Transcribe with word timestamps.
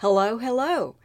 Hello, 0.00 0.38
hello. 0.38 0.96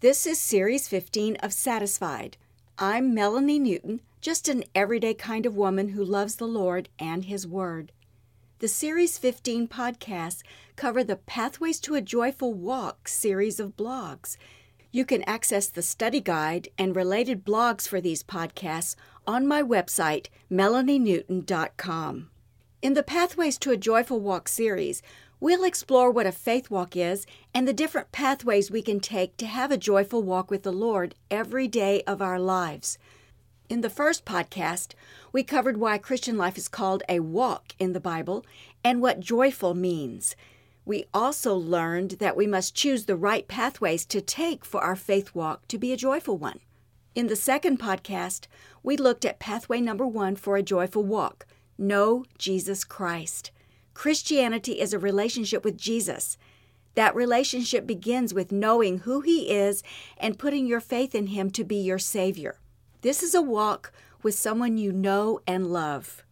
This 0.00 0.26
is 0.26 0.38
Series 0.38 0.86
15 0.86 1.36
of 1.36 1.54
Satisfied. 1.54 2.36
I'm 2.76 3.14
Melanie 3.14 3.58
Newton, 3.58 4.02
just 4.20 4.46
an 4.46 4.64
everyday 4.74 5.14
kind 5.14 5.46
of 5.46 5.56
woman 5.56 5.88
who 5.88 6.04
loves 6.04 6.36
the 6.36 6.46
Lord 6.46 6.90
and 6.98 7.24
His 7.24 7.46
Word. 7.46 7.92
The 8.58 8.68
Series 8.68 9.16
15 9.16 9.68
podcasts 9.68 10.42
cover 10.76 11.02
the 11.02 11.16
Pathways 11.16 11.80
to 11.80 11.94
a 11.94 12.02
Joyful 12.02 12.52
Walk 12.52 13.08
series 13.08 13.58
of 13.58 13.74
blogs. 13.74 14.36
You 14.90 15.06
can 15.06 15.22
access 15.22 15.68
the 15.68 15.80
study 15.80 16.20
guide 16.20 16.68
and 16.76 16.94
related 16.94 17.46
blogs 17.46 17.88
for 17.88 18.02
these 18.02 18.22
podcasts 18.22 18.96
on 19.26 19.46
my 19.46 19.62
website, 19.62 20.26
melanienewton.com. 20.50 22.28
In 22.82 22.94
the 22.94 23.02
Pathways 23.02 23.56
to 23.58 23.70
a 23.70 23.76
Joyful 23.78 24.20
Walk 24.20 24.46
series, 24.46 25.02
we'll 25.42 25.64
explore 25.64 26.08
what 26.08 26.24
a 26.24 26.30
faith 26.30 26.70
walk 26.70 26.94
is 26.94 27.26
and 27.52 27.66
the 27.66 27.72
different 27.72 28.12
pathways 28.12 28.70
we 28.70 28.80
can 28.80 29.00
take 29.00 29.36
to 29.36 29.44
have 29.44 29.72
a 29.72 29.76
joyful 29.76 30.22
walk 30.22 30.52
with 30.52 30.62
the 30.62 30.70
Lord 30.70 31.16
every 31.32 31.66
day 31.66 32.00
of 32.06 32.22
our 32.22 32.38
lives. 32.38 32.96
In 33.68 33.80
the 33.80 33.90
first 33.90 34.24
podcast, 34.24 34.92
we 35.32 35.42
covered 35.42 35.78
why 35.78 35.98
Christian 35.98 36.38
life 36.38 36.56
is 36.56 36.68
called 36.68 37.02
a 37.08 37.18
walk 37.18 37.74
in 37.80 37.92
the 37.92 37.98
Bible 37.98 38.46
and 38.84 39.02
what 39.02 39.18
joyful 39.18 39.74
means. 39.74 40.36
We 40.84 41.06
also 41.12 41.56
learned 41.56 42.12
that 42.20 42.36
we 42.36 42.46
must 42.46 42.76
choose 42.76 43.06
the 43.06 43.16
right 43.16 43.48
pathways 43.48 44.06
to 44.06 44.20
take 44.20 44.64
for 44.64 44.80
our 44.80 44.94
faith 44.94 45.34
walk 45.34 45.66
to 45.66 45.76
be 45.76 45.92
a 45.92 45.96
joyful 45.96 46.38
one. 46.38 46.60
In 47.16 47.26
the 47.26 47.34
second 47.34 47.80
podcast, 47.80 48.46
we 48.84 48.96
looked 48.96 49.24
at 49.24 49.40
pathway 49.40 49.80
number 49.80 50.06
one 50.06 50.36
for 50.36 50.56
a 50.56 50.62
joyful 50.62 51.02
walk 51.02 51.46
know 51.76 52.24
Jesus 52.38 52.84
Christ. 52.84 53.50
Christianity 53.94 54.80
is 54.80 54.92
a 54.92 54.98
relationship 54.98 55.64
with 55.64 55.76
Jesus. 55.76 56.38
That 56.94 57.14
relationship 57.14 57.86
begins 57.86 58.34
with 58.34 58.52
knowing 58.52 59.00
who 59.00 59.20
He 59.20 59.50
is 59.50 59.82
and 60.16 60.38
putting 60.38 60.66
your 60.66 60.80
faith 60.80 61.14
in 61.14 61.28
Him 61.28 61.50
to 61.50 61.64
be 61.64 61.76
your 61.76 61.98
Savior. 61.98 62.58
This 63.00 63.22
is 63.22 63.34
a 63.34 63.42
walk 63.42 63.92
with 64.22 64.34
someone 64.34 64.78
you 64.78 64.92
know 64.92 65.40
and 65.46 65.72
love. 65.72 66.22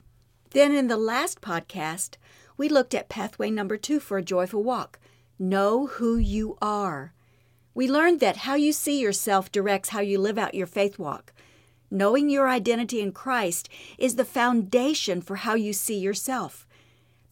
Then, 0.51 0.75
in 0.75 0.89
the 0.89 0.97
last 0.97 1.41
podcast, 1.41 2.17
we 2.57 2.69
looked 2.69 2.95
at 2.95 3.09
pathway 3.09 3.51
number 3.51 3.77
two 3.77 4.01
for 4.01 4.19
a 4.19 4.23
joyful 4.23 4.63
walk 4.63 4.99
know 5.39 5.87
who 5.87 6.19
you 6.19 6.59
are. 6.61 7.15
We 7.73 7.89
learned 7.89 8.21
that 8.21 8.39
how 8.39 8.57
you 8.57 8.73
see 8.73 9.01
yourself 9.01 9.51
directs 9.51 9.89
how 9.89 10.01
you 10.01 10.19
live 10.19 10.37
out 10.37 10.55
your 10.55 10.67
faith 10.67 10.99
walk. 10.99 11.33
Knowing 11.91 12.29
your 12.29 12.49
identity 12.49 13.01
in 13.01 13.11
Christ 13.11 13.69
is 13.97 14.17
the 14.17 14.25
foundation 14.25 15.23
for 15.23 15.37
how 15.37 15.55
you 15.55 15.73
see 15.73 15.99
yourself. 15.99 16.67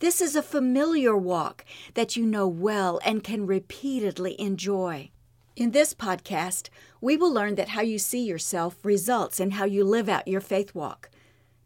This 0.01 0.21
is 0.21 0.37
a 0.37 0.43
familiar 0.43 1.17
walk 1.17 1.65
that 1.95 2.15
you 2.15 2.25
know 2.25 2.47
well 2.47 3.01
and 3.05 3.25
can 3.25 3.49
repeatedly 3.49 4.41
enjoy. 4.41 5.11
In 5.57 5.73
this 5.73 5.93
podcast, 5.93 6.69
we 7.01 7.17
will 7.17 7.33
learn 7.33 7.57
that 7.57 7.71
how 7.71 7.81
you 7.81 7.99
see 7.99 8.25
yourself 8.25 8.77
results 8.85 9.41
in 9.41 9.53
how 9.53 9.65
you 9.65 9.83
live 9.83 10.09
out 10.09 10.29
your 10.29 10.41
faith 10.41 10.73
walk. 10.73 11.11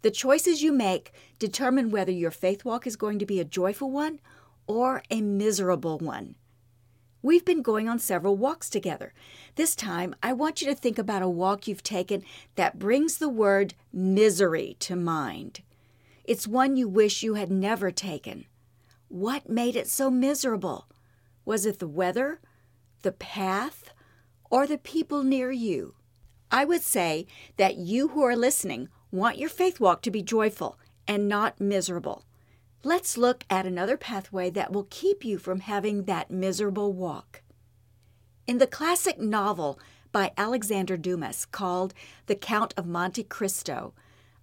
The 0.01 0.11
choices 0.11 0.63
you 0.63 0.73
make 0.73 1.13
determine 1.39 1.91
whether 1.91 2.11
your 2.11 2.31
faith 2.31 2.65
walk 2.65 2.87
is 2.87 2.97
going 2.97 3.19
to 3.19 3.27
be 3.27 3.39
a 3.39 3.45
joyful 3.45 3.91
one 3.91 4.19
or 4.67 5.03
a 5.11 5.21
miserable 5.21 5.99
one. 5.99 6.37
We've 7.21 7.45
been 7.45 7.61
going 7.61 7.87
on 7.87 7.99
several 7.99 8.39
walks 8.39 8.71
together. 8.71 9.13
This 9.57 9.77
time, 9.77 10.15
I 10.23 10.33
want 10.33 10.63
you 10.63 10.69
to 10.69 10.75
think 10.75 10.99
about 10.99 11.21
a 11.21 11.29
walk 11.29 11.69
you've 11.69 11.83
taken 11.83 12.25
that 12.55 12.79
brings 12.79 13.19
the 13.19 13.29
word 13.29 13.75
misery 13.93 14.79
to 14.81 14.97
mind. 14.97 15.61
It's 16.25 16.47
one 16.47 16.77
you 16.77 16.89
wish 16.89 17.23
you 17.23 17.35
had 17.35 17.51
never 17.51 17.91
taken. 17.91 18.47
What 19.09 19.49
made 19.49 19.77
it 19.77 19.89
so 19.89 20.11
miserable? 20.11 20.89
Was 21.45 21.67
it 21.67 21.81
the 21.81 21.89
weather, 21.89 22.41
the 23.03 23.13
path, 23.13 23.91
or 24.51 24.67
the 24.67 24.79
people 24.79 25.25
near 25.25 25.51
you? 25.51 25.95
I 26.51 26.65
would 26.65 26.83
say 26.83 27.27
that 27.57 27.77
you 27.77 28.09
who 28.09 28.23
are 28.23 28.37
listening 28.37 28.89
want 29.11 29.39
your 29.39 29.49
faith 29.49 29.81
walk 29.81 30.03
to 30.03 30.11
be 30.11 30.23
joyful 30.23 30.79
and 31.09 31.29
not 31.29 31.61
miserable. 31.61 32.25
Let's 32.85 33.17
look 33.17 33.45
at 33.51 33.67
another 33.67 33.97
pathway 33.97 34.51
that 34.51 34.73
will 34.73 34.87
keep 34.91 35.25
you 35.25 35.39
from 35.39 35.61
having 35.61 36.05
that 36.05 36.31
miserable 36.31 36.93
walk. 36.93 37.43
In 38.47 38.59
the 38.59 38.67
classic 38.67 39.19
novel 39.19 39.79
by 40.11 40.33
Alexander 40.37 40.97
Dumas 40.97 41.47
called 41.47 41.95
The 42.27 42.35
Count 42.35 42.75
of 42.77 42.87
Monte 42.87 43.25
Cristo, 43.25 43.95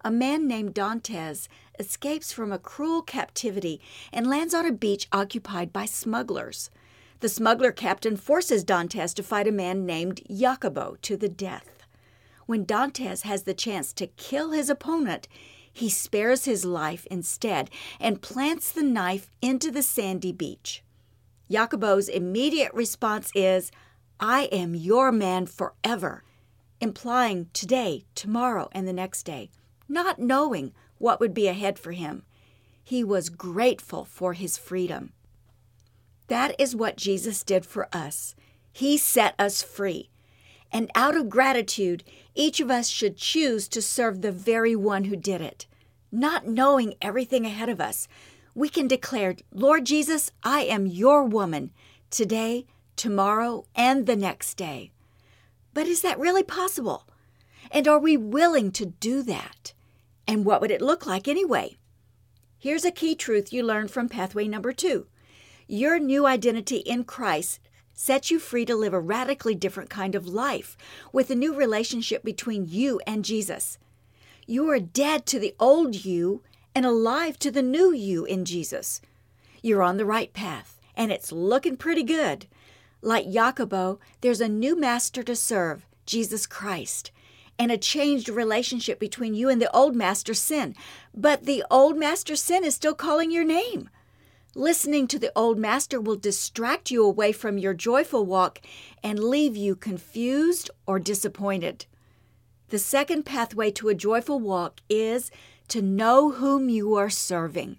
a 0.04 0.10
man 0.10 0.46
named 0.46 0.74
Dantes 0.74 1.48
escapes 1.78 2.32
from 2.32 2.52
a 2.52 2.58
cruel 2.58 3.02
captivity 3.02 3.80
and 4.12 4.28
lands 4.28 4.54
on 4.54 4.66
a 4.66 4.72
beach 4.72 5.08
occupied 5.12 5.72
by 5.72 5.84
smugglers. 5.84 6.70
The 7.20 7.28
smuggler 7.28 7.72
captain 7.72 8.16
forces 8.16 8.64
Dantes 8.64 9.12
to 9.14 9.22
fight 9.22 9.46
a 9.46 9.52
man 9.52 9.84
named 9.84 10.22
Jacopo 10.30 10.96
to 11.02 11.16
the 11.16 11.28
death. 11.28 11.82
When 12.46 12.64
Dantes 12.64 13.22
has 13.22 13.42
the 13.42 13.54
chance 13.54 13.92
to 13.94 14.06
kill 14.06 14.52
his 14.52 14.70
opponent, 14.70 15.28
he 15.72 15.88
spares 15.88 16.46
his 16.46 16.64
life 16.64 17.06
instead 17.10 17.70
and 18.00 18.22
plants 18.22 18.72
the 18.72 18.82
knife 18.82 19.30
into 19.40 19.70
the 19.70 19.82
sandy 19.82 20.32
beach. 20.32 20.82
Jacopo's 21.50 22.08
immediate 22.08 22.72
response 22.72 23.30
is, 23.34 23.70
I 24.18 24.44
am 24.52 24.74
your 24.74 25.12
man 25.12 25.46
forever, 25.46 26.24
implying 26.80 27.48
today, 27.52 28.04
tomorrow, 28.14 28.68
and 28.72 28.88
the 28.88 28.92
next 28.92 29.22
day, 29.24 29.50
not 29.90 30.18
knowing 30.18 30.72
what 30.98 31.20
would 31.20 31.34
be 31.34 31.48
ahead 31.48 31.78
for 31.78 31.92
him. 31.92 32.22
He 32.82 33.04
was 33.04 33.28
grateful 33.28 34.04
for 34.04 34.32
his 34.32 34.56
freedom. 34.56 35.12
That 36.28 36.54
is 36.58 36.76
what 36.76 36.96
Jesus 36.96 37.42
did 37.42 37.66
for 37.66 37.88
us. 37.92 38.34
He 38.72 38.96
set 38.96 39.34
us 39.38 39.62
free. 39.62 40.10
And 40.72 40.90
out 40.94 41.16
of 41.16 41.28
gratitude, 41.28 42.04
each 42.34 42.60
of 42.60 42.70
us 42.70 42.88
should 42.88 43.16
choose 43.16 43.66
to 43.68 43.82
serve 43.82 44.22
the 44.22 44.30
very 44.30 44.76
one 44.76 45.04
who 45.04 45.16
did 45.16 45.40
it. 45.40 45.66
Not 46.12 46.46
knowing 46.46 46.94
everything 47.02 47.44
ahead 47.44 47.68
of 47.68 47.80
us, 47.80 48.06
we 48.54 48.68
can 48.68 48.86
declare, 48.86 49.36
Lord 49.52 49.84
Jesus, 49.86 50.30
I 50.44 50.60
am 50.62 50.86
your 50.86 51.24
woman 51.24 51.72
today, 52.10 52.66
tomorrow, 52.94 53.64
and 53.74 54.06
the 54.06 54.16
next 54.16 54.54
day. 54.54 54.92
But 55.74 55.86
is 55.86 56.02
that 56.02 56.18
really 56.18 56.42
possible? 56.42 57.06
And 57.70 57.86
are 57.88 57.98
we 57.98 58.16
willing 58.16 58.72
to 58.72 58.86
do 58.86 59.22
that? 59.22 59.72
And 60.30 60.44
what 60.44 60.60
would 60.60 60.70
it 60.70 60.80
look 60.80 61.06
like 61.06 61.26
anyway? 61.26 61.76
Here's 62.56 62.84
a 62.84 62.92
key 62.92 63.16
truth 63.16 63.52
you 63.52 63.64
learned 63.64 63.90
from 63.90 64.08
pathway 64.08 64.46
number 64.46 64.72
two 64.72 65.08
your 65.66 65.98
new 65.98 66.24
identity 66.24 66.76
in 66.76 67.02
Christ 67.02 67.58
sets 67.92 68.30
you 68.30 68.38
free 68.38 68.64
to 68.66 68.76
live 68.76 68.92
a 68.92 69.00
radically 69.00 69.56
different 69.56 69.90
kind 69.90 70.14
of 70.14 70.28
life 70.28 70.76
with 71.12 71.30
a 71.30 71.34
new 71.34 71.52
relationship 71.52 72.22
between 72.22 72.68
you 72.68 73.00
and 73.08 73.24
Jesus. 73.24 73.76
You 74.46 74.70
are 74.70 74.78
dead 74.78 75.26
to 75.26 75.40
the 75.40 75.56
old 75.58 76.04
you 76.04 76.42
and 76.76 76.86
alive 76.86 77.36
to 77.40 77.50
the 77.50 77.62
new 77.62 77.92
you 77.92 78.24
in 78.24 78.44
Jesus. 78.44 79.00
You're 79.62 79.82
on 79.82 79.96
the 79.96 80.06
right 80.06 80.32
path, 80.32 80.80
and 80.96 81.10
it's 81.10 81.32
looking 81.32 81.76
pretty 81.76 82.04
good. 82.04 82.46
Like 83.02 83.28
Jacopo, 83.28 83.98
there's 84.20 84.40
a 84.40 84.48
new 84.48 84.78
master 84.78 85.24
to 85.24 85.34
serve, 85.34 85.86
Jesus 86.06 86.46
Christ, 86.46 87.10
and 87.60 87.70
a 87.70 87.76
changed 87.76 88.30
relationship 88.30 88.98
between 88.98 89.34
you 89.34 89.50
and 89.50 89.60
the 89.60 89.70
old 89.76 89.94
master 89.94 90.32
sin. 90.32 90.74
But 91.14 91.44
the 91.44 91.62
old 91.70 91.98
master 91.98 92.34
sin 92.34 92.64
is 92.64 92.74
still 92.74 92.94
calling 92.94 93.30
your 93.30 93.44
name. 93.44 93.90
Listening 94.54 95.06
to 95.08 95.18
the 95.18 95.30
old 95.36 95.58
master 95.58 96.00
will 96.00 96.16
distract 96.16 96.90
you 96.90 97.04
away 97.04 97.32
from 97.32 97.58
your 97.58 97.74
joyful 97.74 98.24
walk 98.24 98.62
and 99.02 99.22
leave 99.22 99.58
you 99.58 99.76
confused 99.76 100.70
or 100.86 100.98
disappointed. 100.98 101.84
The 102.70 102.78
second 102.78 103.24
pathway 103.26 103.70
to 103.72 103.90
a 103.90 103.94
joyful 103.94 104.40
walk 104.40 104.80
is 104.88 105.30
to 105.68 105.82
know 105.82 106.30
whom 106.30 106.70
you 106.70 106.94
are 106.94 107.10
serving. 107.10 107.76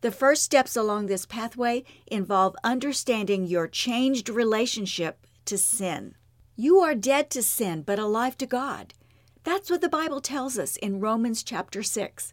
The 0.00 0.12
first 0.12 0.42
steps 0.42 0.76
along 0.76 1.06
this 1.06 1.26
pathway 1.26 1.84
involve 2.06 2.56
understanding 2.64 3.44
your 3.44 3.68
changed 3.68 4.30
relationship 4.30 5.26
to 5.44 5.58
sin. 5.58 6.14
You 6.56 6.78
are 6.78 6.94
dead 6.94 7.30
to 7.30 7.42
sin, 7.42 7.82
but 7.82 7.98
alive 7.98 8.38
to 8.38 8.46
God. 8.46 8.94
That's 9.42 9.70
what 9.70 9.80
the 9.80 9.88
Bible 9.88 10.20
tells 10.20 10.56
us 10.56 10.76
in 10.76 11.00
Romans 11.00 11.42
chapter 11.42 11.82
6. 11.82 12.32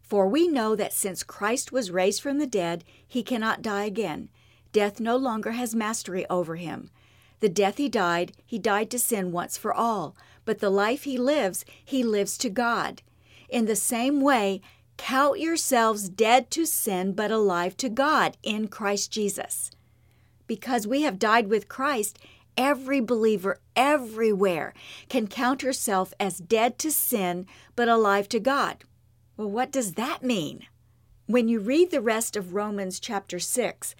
For 0.00 0.26
we 0.26 0.48
know 0.48 0.74
that 0.74 0.94
since 0.94 1.22
Christ 1.22 1.70
was 1.70 1.90
raised 1.90 2.22
from 2.22 2.38
the 2.38 2.46
dead, 2.46 2.82
he 3.06 3.22
cannot 3.22 3.60
die 3.60 3.84
again. 3.84 4.30
Death 4.72 5.00
no 5.00 5.16
longer 5.16 5.52
has 5.52 5.74
mastery 5.74 6.24
over 6.30 6.56
him. 6.56 6.90
The 7.40 7.50
death 7.50 7.76
he 7.76 7.90
died, 7.90 8.32
he 8.46 8.58
died 8.58 8.90
to 8.90 8.98
sin 8.98 9.32
once 9.32 9.58
for 9.58 9.74
all, 9.74 10.16
but 10.46 10.60
the 10.60 10.70
life 10.70 11.04
he 11.04 11.18
lives, 11.18 11.66
he 11.84 12.02
lives 12.02 12.38
to 12.38 12.48
God. 12.48 13.02
In 13.50 13.66
the 13.66 13.76
same 13.76 14.22
way, 14.22 14.62
count 14.96 15.40
yourselves 15.40 16.08
dead 16.08 16.50
to 16.52 16.64
sin, 16.64 17.12
but 17.12 17.30
alive 17.30 17.76
to 17.78 17.90
God 17.90 18.38
in 18.42 18.68
Christ 18.68 19.12
Jesus. 19.12 19.70
Because 20.46 20.86
we 20.86 21.02
have 21.02 21.18
died 21.18 21.48
with 21.48 21.68
Christ, 21.68 22.18
every 22.56 23.00
believer 23.00 23.60
everywhere 23.76 24.74
can 25.08 25.26
count 25.26 25.62
herself 25.62 26.12
as 26.20 26.38
dead 26.38 26.78
to 26.78 26.90
sin, 26.90 27.46
but 27.76 27.88
alive 27.88 28.28
to 28.30 28.40
God. 28.40 28.84
Well, 29.36 29.50
what 29.50 29.72
does 29.72 29.94
that 29.94 30.22
mean? 30.22 30.66
When 31.26 31.48
you 31.48 31.60
read 31.60 31.90
the 31.90 32.00
rest 32.00 32.36
of 32.36 32.54
Romans 32.54 33.00
chapter 33.00 33.38
6, 33.38 33.94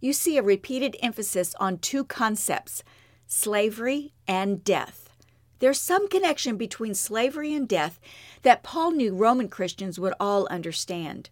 you 0.00 0.12
see 0.12 0.36
a 0.36 0.42
repeated 0.42 0.96
emphasis 1.02 1.54
on 1.58 1.78
two 1.78 2.04
concepts 2.04 2.82
slavery 3.26 4.12
and 4.28 4.62
death. 4.62 5.10
There's 5.58 5.80
some 5.80 6.08
connection 6.08 6.56
between 6.56 6.94
slavery 6.94 7.54
and 7.54 7.66
death 7.66 7.98
that 8.42 8.62
Paul 8.62 8.92
knew 8.92 9.14
Roman 9.14 9.48
Christians 9.48 9.98
would 9.98 10.14
all 10.20 10.46
understand. 10.48 11.30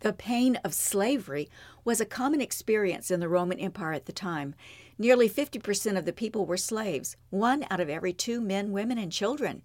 The 0.00 0.12
pain 0.12 0.56
of 0.56 0.74
slavery 0.74 1.48
was 1.84 2.00
a 2.00 2.06
common 2.06 2.42
experience 2.42 3.10
in 3.10 3.20
the 3.20 3.28
Roman 3.28 3.58
Empire 3.58 3.94
at 3.94 4.04
the 4.04 4.12
time. 4.12 4.54
Nearly 4.98 5.28
50% 5.28 5.98
of 5.98 6.04
the 6.04 6.12
people 6.12 6.46
were 6.46 6.56
slaves, 6.56 7.16
one 7.30 7.66
out 7.70 7.80
of 7.80 7.90
every 7.90 8.12
two 8.12 8.40
men, 8.40 8.72
women, 8.72 8.98
and 8.98 9.10
children. 9.10 9.62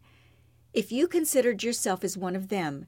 If 0.73 0.91
you 0.91 1.07
considered 1.07 1.63
yourself 1.63 2.03
as 2.03 2.17
one 2.17 2.35
of 2.35 2.49
them, 2.49 2.85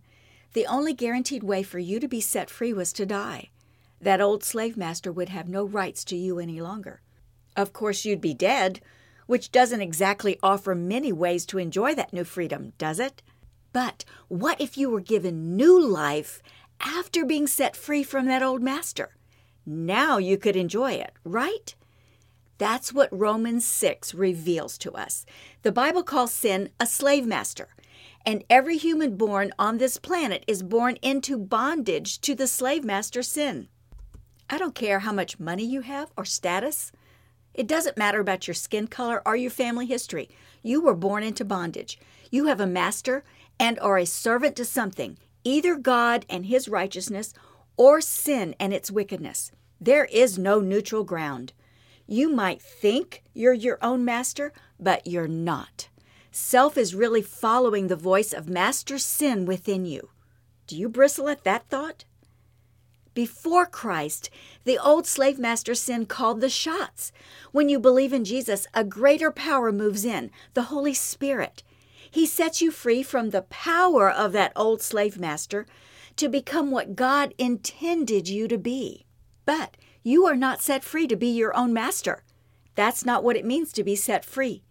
the 0.53 0.65
only 0.65 0.93
guaranteed 0.93 1.43
way 1.43 1.63
for 1.63 1.79
you 1.79 1.99
to 1.99 2.07
be 2.07 2.21
set 2.21 2.49
free 2.49 2.73
was 2.73 2.91
to 2.93 3.05
die. 3.05 3.49
That 4.01 4.21
old 4.21 4.43
slave 4.43 4.75
master 4.75 5.11
would 5.11 5.29
have 5.29 5.47
no 5.47 5.63
rights 5.63 6.03
to 6.05 6.15
you 6.17 6.39
any 6.39 6.59
longer. 6.59 7.01
Of 7.55 7.73
course, 7.73 8.05
you'd 8.05 8.21
be 8.21 8.33
dead, 8.33 8.81
which 9.27 9.51
doesn't 9.51 9.81
exactly 9.81 10.39
offer 10.41 10.73
many 10.73 11.13
ways 11.13 11.45
to 11.47 11.57
enjoy 11.57 11.95
that 11.95 12.11
new 12.11 12.23
freedom, 12.23 12.73
does 12.77 12.99
it? 12.99 13.21
But 13.71 14.03
what 14.27 14.59
if 14.59 14.77
you 14.77 14.89
were 14.89 14.99
given 14.99 15.55
new 15.55 15.79
life 15.79 16.41
after 16.79 17.23
being 17.23 17.47
set 17.47 17.75
free 17.75 18.03
from 18.03 18.25
that 18.25 18.43
old 18.43 18.61
master? 18.61 19.15
Now 19.65 20.17
you 20.17 20.37
could 20.37 20.55
enjoy 20.55 20.93
it, 20.93 21.13
right? 21.23 21.75
That's 22.61 22.93
what 22.93 23.09
Romans 23.11 23.65
6 23.65 24.13
reveals 24.13 24.77
to 24.77 24.91
us. 24.91 25.25
The 25.63 25.71
Bible 25.71 26.03
calls 26.03 26.31
sin 26.31 26.69
a 26.79 26.85
slave 26.85 27.25
master, 27.25 27.69
and 28.23 28.43
every 28.51 28.77
human 28.77 29.17
born 29.17 29.51
on 29.57 29.79
this 29.79 29.97
planet 29.97 30.43
is 30.45 30.61
born 30.61 30.99
into 31.01 31.39
bondage 31.39 32.21
to 32.21 32.35
the 32.35 32.45
slave 32.45 32.83
master 32.83 33.23
sin. 33.23 33.67
I 34.47 34.59
don't 34.59 34.75
care 34.75 34.99
how 34.99 35.11
much 35.11 35.39
money 35.39 35.65
you 35.65 35.81
have 35.81 36.11
or 36.15 36.23
status. 36.23 36.91
It 37.55 37.65
doesn't 37.65 37.97
matter 37.97 38.19
about 38.19 38.45
your 38.45 38.53
skin 38.53 38.85
color 38.85 39.23
or 39.25 39.35
your 39.35 39.49
family 39.49 39.87
history. 39.87 40.29
You 40.61 40.81
were 40.81 40.93
born 40.93 41.23
into 41.23 41.43
bondage. 41.43 41.97
You 42.29 42.45
have 42.45 42.59
a 42.61 42.67
master 42.67 43.23
and 43.59 43.79
are 43.79 43.97
a 43.97 44.05
servant 44.05 44.55
to 44.57 44.65
something, 44.65 45.17
either 45.43 45.77
God 45.77 46.27
and 46.29 46.45
his 46.45 46.69
righteousness 46.69 47.33
or 47.75 48.01
sin 48.01 48.53
and 48.59 48.71
its 48.71 48.91
wickedness. 48.91 49.51
There 49.79 50.05
is 50.05 50.37
no 50.37 50.59
neutral 50.59 51.03
ground. 51.03 51.53
You 52.11 52.27
might 52.27 52.61
think 52.61 53.23
you're 53.33 53.53
your 53.53 53.77
own 53.81 54.03
master, 54.03 54.51
but 54.77 55.07
you're 55.07 55.29
not. 55.29 55.87
Self 56.29 56.77
is 56.77 56.93
really 56.93 57.21
following 57.21 57.87
the 57.87 57.95
voice 57.95 58.33
of 58.33 58.49
master 58.49 58.97
sin 58.97 59.45
within 59.45 59.85
you. 59.85 60.09
Do 60.67 60.75
you 60.75 60.89
bristle 60.89 61.29
at 61.29 61.45
that 61.45 61.69
thought? 61.69 62.03
Before 63.13 63.65
Christ, 63.65 64.29
the 64.65 64.77
old 64.77 65.07
slave 65.07 65.39
master 65.39 65.73
sin 65.73 66.05
called 66.05 66.41
the 66.41 66.49
shots. 66.49 67.13
When 67.53 67.69
you 67.69 67.79
believe 67.79 68.11
in 68.11 68.25
Jesus, 68.25 68.67
a 68.73 68.83
greater 68.83 69.31
power 69.31 69.71
moves 69.71 70.03
in 70.03 70.31
the 70.53 70.63
Holy 70.63 70.93
Spirit. 70.93 71.63
He 72.11 72.25
sets 72.25 72.61
you 72.61 72.71
free 72.71 73.03
from 73.03 73.29
the 73.29 73.43
power 73.43 74.11
of 74.11 74.33
that 74.33 74.51
old 74.53 74.81
slave 74.81 75.17
master 75.17 75.65
to 76.17 76.27
become 76.27 76.71
what 76.71 76.97
God 76.97 77.33
intended 77.37 78.27
you 78.27 78.49
to 78.49 78.57
be. 78.57 79.05
But 79.45 79.77
you 80.03 80.25
are 80.25 80.35
not 80.35 80.61
set 80.61 80.83
free 80.83 81.07
to 81.07 81.15
be 81.15 81.27
your 81.27 81.55
own 81.55 81.73
master. 81.73 82.23
That's 82.75 83.05
not 83.05 83.23
what 83.23 83.35
it 83.35 83.45
means 83.45 83.71
to 83.73 83.83
be 83.83 83.95
set 83.95 84.25
free. 84.25 84.63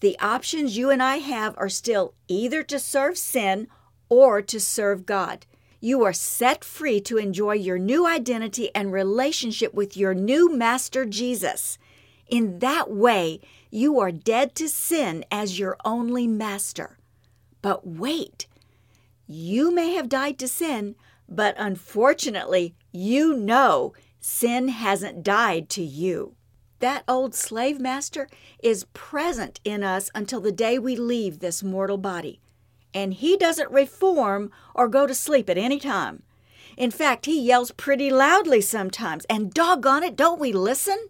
The 0.00 0.18
options 0.20 0.76
you 0.76 0.90
and 0.90 1.02
I 1.02 1.16
have 1.16 1.54
are 1.58 1.68
still 1.68 2.14
either 2.28 2.62
to 2.64 2.78
serve 2.78 3.18
sin 3.18 3.68
or 4.08 4.42
to 4.42 4.60
serve 4.60 5.06
God. 5.06 5.46
You 5.80 6.04
are 6.04 6.12
set 6.12 6.64
free 6.64 7.00
to 7.02 7.18
enjoy 7.18 7.54
your 7.54 7.78
new 7.78 8.06
identity 8.06 8.70
and 8.74 8.92
relationship 8.92 9.74
with 9.74 9.96
your 9.96 10.14
new 10.14 10.54
Master 10.54 11.04
Jesus. 11.04 11.78
In 12.28 12.58
that 12.58 12.90
way, 12.90 13.40
you 13.70 13.98
are 14.00 14.10
dead 14.10 14.54
to 14.56 14.68
sin 14.68 15.24
as 15.30 15.58
your 15.58 15.76
only 15.84 16.26
master. 16.26 16.98
But 17.62 17.86
wait, 17.86 18.46
you 19.26 19.72
may 19.72 19.94
have 19.94 20.08
died 20.08 20.38
to 20.38 20.48
sin, 20.48 20.94
but 21.28 21.54
unfortunately, 21.58 22.74
you 22.92 23.34
know 23.34 23.92
sin 24.20 24.68
hasn't 24.68 25.22
died 25.22 25.68
to 25.70 25.82
you. 25.82 26.34
That 26.80 27.04
old 27.08 27.34
slave 27.34 27.80
master 27.80 28.28
is 28.62 28.86
present 28.92 29.60
in 29.64 29.82
us 29.82 30.10
until 30.14 30.40
the 30.40 30.52
day 30.52 30.78
we 30.78 30.96
leave 30.96 31.40
this 31.40 31.62
mortal 31.62 31.98
body 31.98 32.40
and 32.94 33.14
he 33.14 33.36
doesn't 33.36 33.70
reform 33.70 34.50
or 34.74 34.88
go 34.88 35.06
to 35.06 35.14
sleep 35.14 35.48
at 35.50 35.58
any 35.58 35.78
time. 35.78 36.22
In 36.76 36.90
fact, 36.90 37.26
he 37.26 37.40
yells 37.40 37.70
pretty 37.72 38.10
loudly 38.10 38.60
sometimes, 38.60 39.24
and 39.26 39.52
doggone 39.52 40.04
it, 40.04 40.16
don't 40.16 40.40
we 40.40 40.52
listen? 40.52 41.08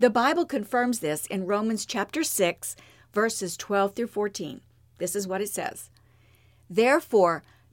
The 0.00 0.10
Bible 0.10 0.44
confirms 0.44 1.00
this 1.00 1.26
in 1.26 1.46
Romans 1.46 1.86
chapter 1.86 2.22
6, 2.22 2.76
verses 3.12 3.56
12 3.56 3.94
through 3.94 4.06
14. 4.08 4.60
This 4.98 5.16
is 5.16 5.26
what 5.26 5.40
it 5.40 5.48
says 5.48 5.90
Therefore, 6.68 7.42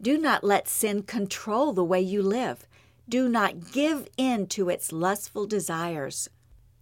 Do 0.00 0.16
not 0.16 0.44
let 0.44 0.68
sin 0.68 1.02
control 1.02 1.72
the 1.72 1.84
way 1.84 2.00
you 2.00 2.22
live. 2.22 2.66
Do 3.08 3.28
not 3.28 3.72
give 3.72 4.08
in 4.16 4.46
to 4.48 4.68
its 4.68 4.92
lustful 4.92 5.46
desires. 5.46 6.28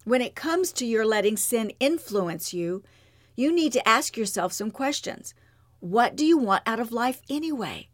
When 0.05 0.21
it 0.21 0.35
comes 0.35 0.71
to 0.73 0.87
your 0.87 1.07
letting 1.07 1.37
sin 1.37 1.73
influence 1.81 2.53
you, 2.53 2.83
you 3.35 3.53
need 3.53 3.73
to 3.73 3.89
ask 3.89 4.17
yourself 4.17 4.53
some 4.53 4.71
questions. 4.71 5.35
What 5.81 6.15
do 6.15 6.27
you 6.27 6.37
want 6.37 6.63
out 6.67 6.81
of 6.81 6.93
life 6.93 7.23
anyway? 7.31 7.89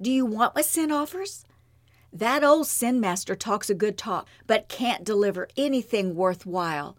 Do 0.00 0.10
you 0.10 0.26
want 0.26 0.54
what 0.54 0.64
sin 0.64 0.90
offers? 0.90 1.44
That 2.12 2.42
old 2.42 2.66
sin 2.66 3.00
master 3.00 3.36
talks 3.36 3.70
a 3.70 3.74
good 3.74 3.98
talk, 3.98 4.28
but 4.46 4.68
can't 4.68 5.04
deliver 5.04 5.48
anything 5.56 6.14
worthwhile. 6.14 6.96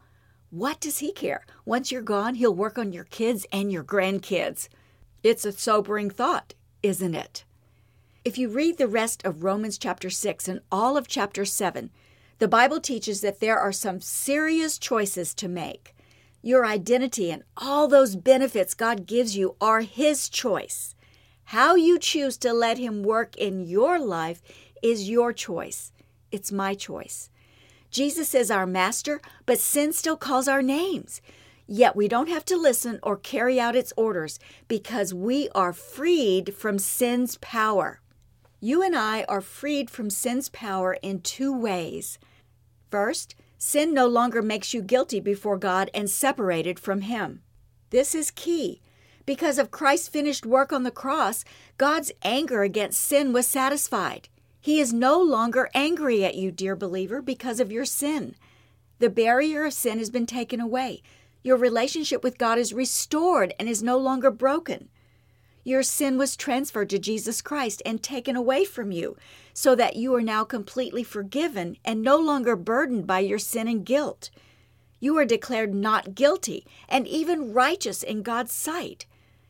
What 0.51 0.79
does 0.79 0.99
he 0.99 1.11
care? 1.11 1.45
Once 1.65 1.91
you're 1.91 2.01
gone, 2.01 2.35
he'll 2.35 2.53
work 2.53 2.77
on 2.77 2.93
your 2.93 3.03
kids 3.05 3.45
and 3.51 3.71
your 3.71 3.83
grandkids. 3.83 4.69
It's 5.23 5.43
a 5.43 5.51
sobering 5.51 6.09
thought, 6.09 6.53
isn't 6.81 7.15
it? 7.15 7.43
If 8.27 8.37
you 8.37 8.49
read 8.49 8.77
the 8.77 8.89
rest 8.89 9.23
of 9.23 9.45
Romans 9.45 9.77
chapter 9.77 10.09
6 10.09 10.49
and 10.49 10.59
all 10.69 10.97
of 10.97 11.07
chapter 11.07 11.45
7, 11.45 11.89
the 12.39 12.47
Bible 12.49 12.81
teaches 12.81 13.21
that 13.21 13.39
there 13.39 13.57
are 13.57 13.71
some 13.71 14.01
serious 14.01 14.77
choices 14.77 15.33
to 15.35 15.47
make. 15.47 15.95
Your 16.41 16.65
identity 16.65 17.31
and 17.31 17.43
all 17.55 17.87
those 17.87 18.17
benefits 18.17 18.73
God 18.73 19.05
gives 19.05 19.37
you 19.37 19.55
are 19.61 19.79
His 19.79 20.27
choice. 20.27 20.93
How 21.45 21.75
you 21.75 21.97
choose 21.97 22.35
to 22.39 22.51
let 22.51 22.77
Him 22.77 23.01
work 23.01 23.33
in 23.37 23.61
your 23.61 23.97
life 23.97 24.41
is 24.83 25.09
your 25.09 25.31
choice. 25.31 25.93
It's 26.29 26.51
my 26.51 26.73
choice. 26.73 27.29
Jesus 27.91 28.35
is 28.35 28.51
our 28.51 28.65
master, 28.65 29.21
but 29.45 29.57
sin 29.57 29.93
still 29.93 30.17
calls 30.17 30.49
our 30.49 30.61
names. 30.61 31.21
Yet 31.65 31.95
we 31.95 32.09
don't 32.09 32.27
have 32.27 32.43
to 32.47 32.57
listen 32.57 32.99
or 33.03 33.15
carry 33.15 33.57
out 33.57 33.77
its 33.77 33.93
orders 33.95 34.37
because 34.67 35.13
we 35.13 35.47
are 35.55 35.71
freed 35.71 36.53
from 36.53 36.77
sin's 36.77 37.37
power. 37.37 38.01
You 38.59 38.81
and 38.81 38.95
I 38.95 39.23
are 39.23 39.41
freed 39.41 39.89
from 39.89 40.09
sin's 40.09 40.49
power 40.49 40.97
in 41.01 41.21
two 41.21 41.53
ways. 41.53 42.17
First, 42.89 43.35
Sin 43.59 43.91
no 43.91 44.05
longer 44.05 44.43
makes 44.43 44.73
you 44.73 44.83
guilty 44.83 45.19
before 45.19 45.57
God 45.57 45.89
and 45.93 46.09
separated 46.09 46.79
from 46.79 47.01
Him. 47.01 47.41
This 47.89 48.13
is 48.13 48.29
key. 48.29 48.81
Because 49.25 49.57
of 49.57 49.71
Christ's 49.71 50.07
finished 50.07 50.45
work 50.45 50.71
on 50.71 50.83
the 50.83 50.91
cross, 50.91 51.43
God's 51.77 52.11
anger 52.21 52.61
against 52.61 53.01
sin 53.01 53.33
was 53.33 53.47
satisfied. 53.47 54.29
He 54.61 54.79
is 54.79 54.93
no 54.93 55.19
longer 55.19 55.69
angry 55.73 56.23
at 56.23 56.35
you, 56.35 56.51
dear 56.51 56.75
believer, 56.75 57.21
because 57.21 57.59
of 57.59 57.71
your 57.71 57.85
sin. 57.85 58.35
The 58.99 59.09
barrier 59.09 59.65
of 59.65 59.73
sin 59.73 59.97
has 59.97 60.09
been 60.09 60.27
taken 60.27 60.61
away. 60.61 61.01
Your 61.43 61.57
relationship 61.57 62.23
with 62.23 62.37
God 62.37 62.59
is 62.59 62.73
restored 62.73 63.53
and 63.59 63.67
is 63.67 63.81
no 63.81 63.97
longer 63.97 64.29
broken. 64.29 64.89
Your 65.67 65.83
sin 65.83 66.17
was 66.17 66.37
transferred 66.37 66.89
to 66.91 66.97
Jesus 66.97 67.41
Christ 67.41 67.81
and 67.85 68.01
taken 68.01 68.37
away 68.37 68.63
from 68.63 68.93
you, 68.93 69.17
so 69.53 69.75
that 69.75 69.97
you 69.97 70.15
are 70.15 70.21
now 70.21 70.45
completely 70.45 71.03
forgiven 71.03 71.75
and 71.83 72.01
no 72.01 72.15
longer 72.15 72.55
burdened 72.55 73.05
by 73.05 73.19
your 73.19 73.37
sin 73.37 73.67
and 73.67 73.85
guilt. 73.85 74.29
You 75.01 75.17
are 75.17 75.25
declared 75.25 75.75
not 75.75 76.15
guilty 76.15 76.65
and 76.87 77.05
even 77.05 77.51
righteous 77.51 78.01
in 78.01 78.23
God's 78.23 78.53
sight. 78.53 79.07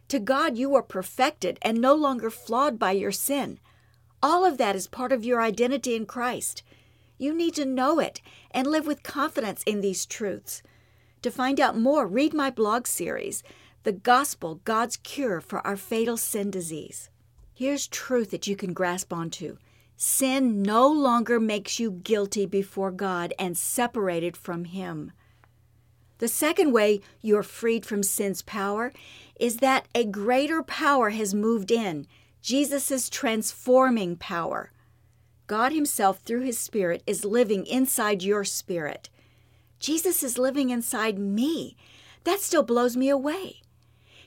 To 0.08 0.18
God, 0.18 0.58
you 0.58 0.74
are 0.74 0.82
perfected 0.82 1.60
and 1.62 1.80
no 1.80 1.94
longer 1.94 2.32
flawed 2.32 2.80
by 2.80 2.94
your 2.94 3.12
sin. 3.12 3.60
All 4.24 4.44
of 4.44 4.58
that 4.58 4.76
is 4.76 4.88
part 4.88 5.12
of 5.12 5.24
your 5.24 5.40
identity 5.40 5.96
in 5.96 6.08
Christ. 6.08 6.64
You 7.20 7.32
need 7.32 7.54
to 7.54 7.64
know 7.64 8.00
it 8.00 8.22
and 8.50 8.66
live 8.66 8.88
with 8.88 9.04
confidence 9.04 9.62
in 9.68 9.82
these 9.82 10.04
truths. 10.04 10.64
To 11.22 11.30
find 11.30 11.60
out 11.60 11.78
more, 11.78 12.08
read 12.08 12.34
my 12.34 12.50
blog 12.50 12.88
series, 12.88 13.44
The 13.88 13.94
Gospel 13.94 14.56
God's 14.66 14.98
Cure 14.98 15.40
for 15.40 15.66
Our 15.66 15.78
Fatal 15.78 16.18
Sin 16.18 16.52
Disease. 16.52 17.10
Here's 17.54 17.88
truth 17.88 18.32
that 18.32 18.46
you 18.46 18.58
can 18.58 18.74
grasp 18.74 19.14
onto 19.14 19.60
sin 19.96 20.62
no 20.62 20.90
longer 20.90 21.40
makes 21.40 21.80
you 21.80 21.92
guilty 21.92 22.46
before 22.46 22.92
God 22.92 23.34
and 23.40 23.58
separated 23.58 24.36
from 24.36 24.66
Him. 24.66 25.14
The 26.18 26.28
second 26.28 26.74
way 26.74 27.00
you're 27.22 27.44
freed 27.44 27.86
from 27.86 28.04
sin's 28.04 28.42
power 28.42 28.92
is 29.40 29.60
that 29.60 29.88
a 29.96 30.04
greater 30.04 30.62
power 30.64 31.12
has 31.12 31.34
moved 31.34 31.72
in 31.72 32.08
Jesus' 32.42 33.10
transforming 33.10 34.18
power. 34.18 34.74
God 35.48 35.72
Himself, 35.72 36.20
through 36.20 36.42
His 36.42 36.60
Spirit, 36.60 37.04
is 37.08 37.24
living 37.24 37.66
inside 37.66 38.22
your 38.22 38.44
spirit. 38.44 39.08
Jesus 39.80 40.24
is 40.24 40.38
living 40.38 40.72
inside 40.72 41.18
me. 41.18 41.78
That 42.26 42.42
still 42.42 42.64
blows 42.64 42.98
me 42.98 43.08
away. 43.08 43.62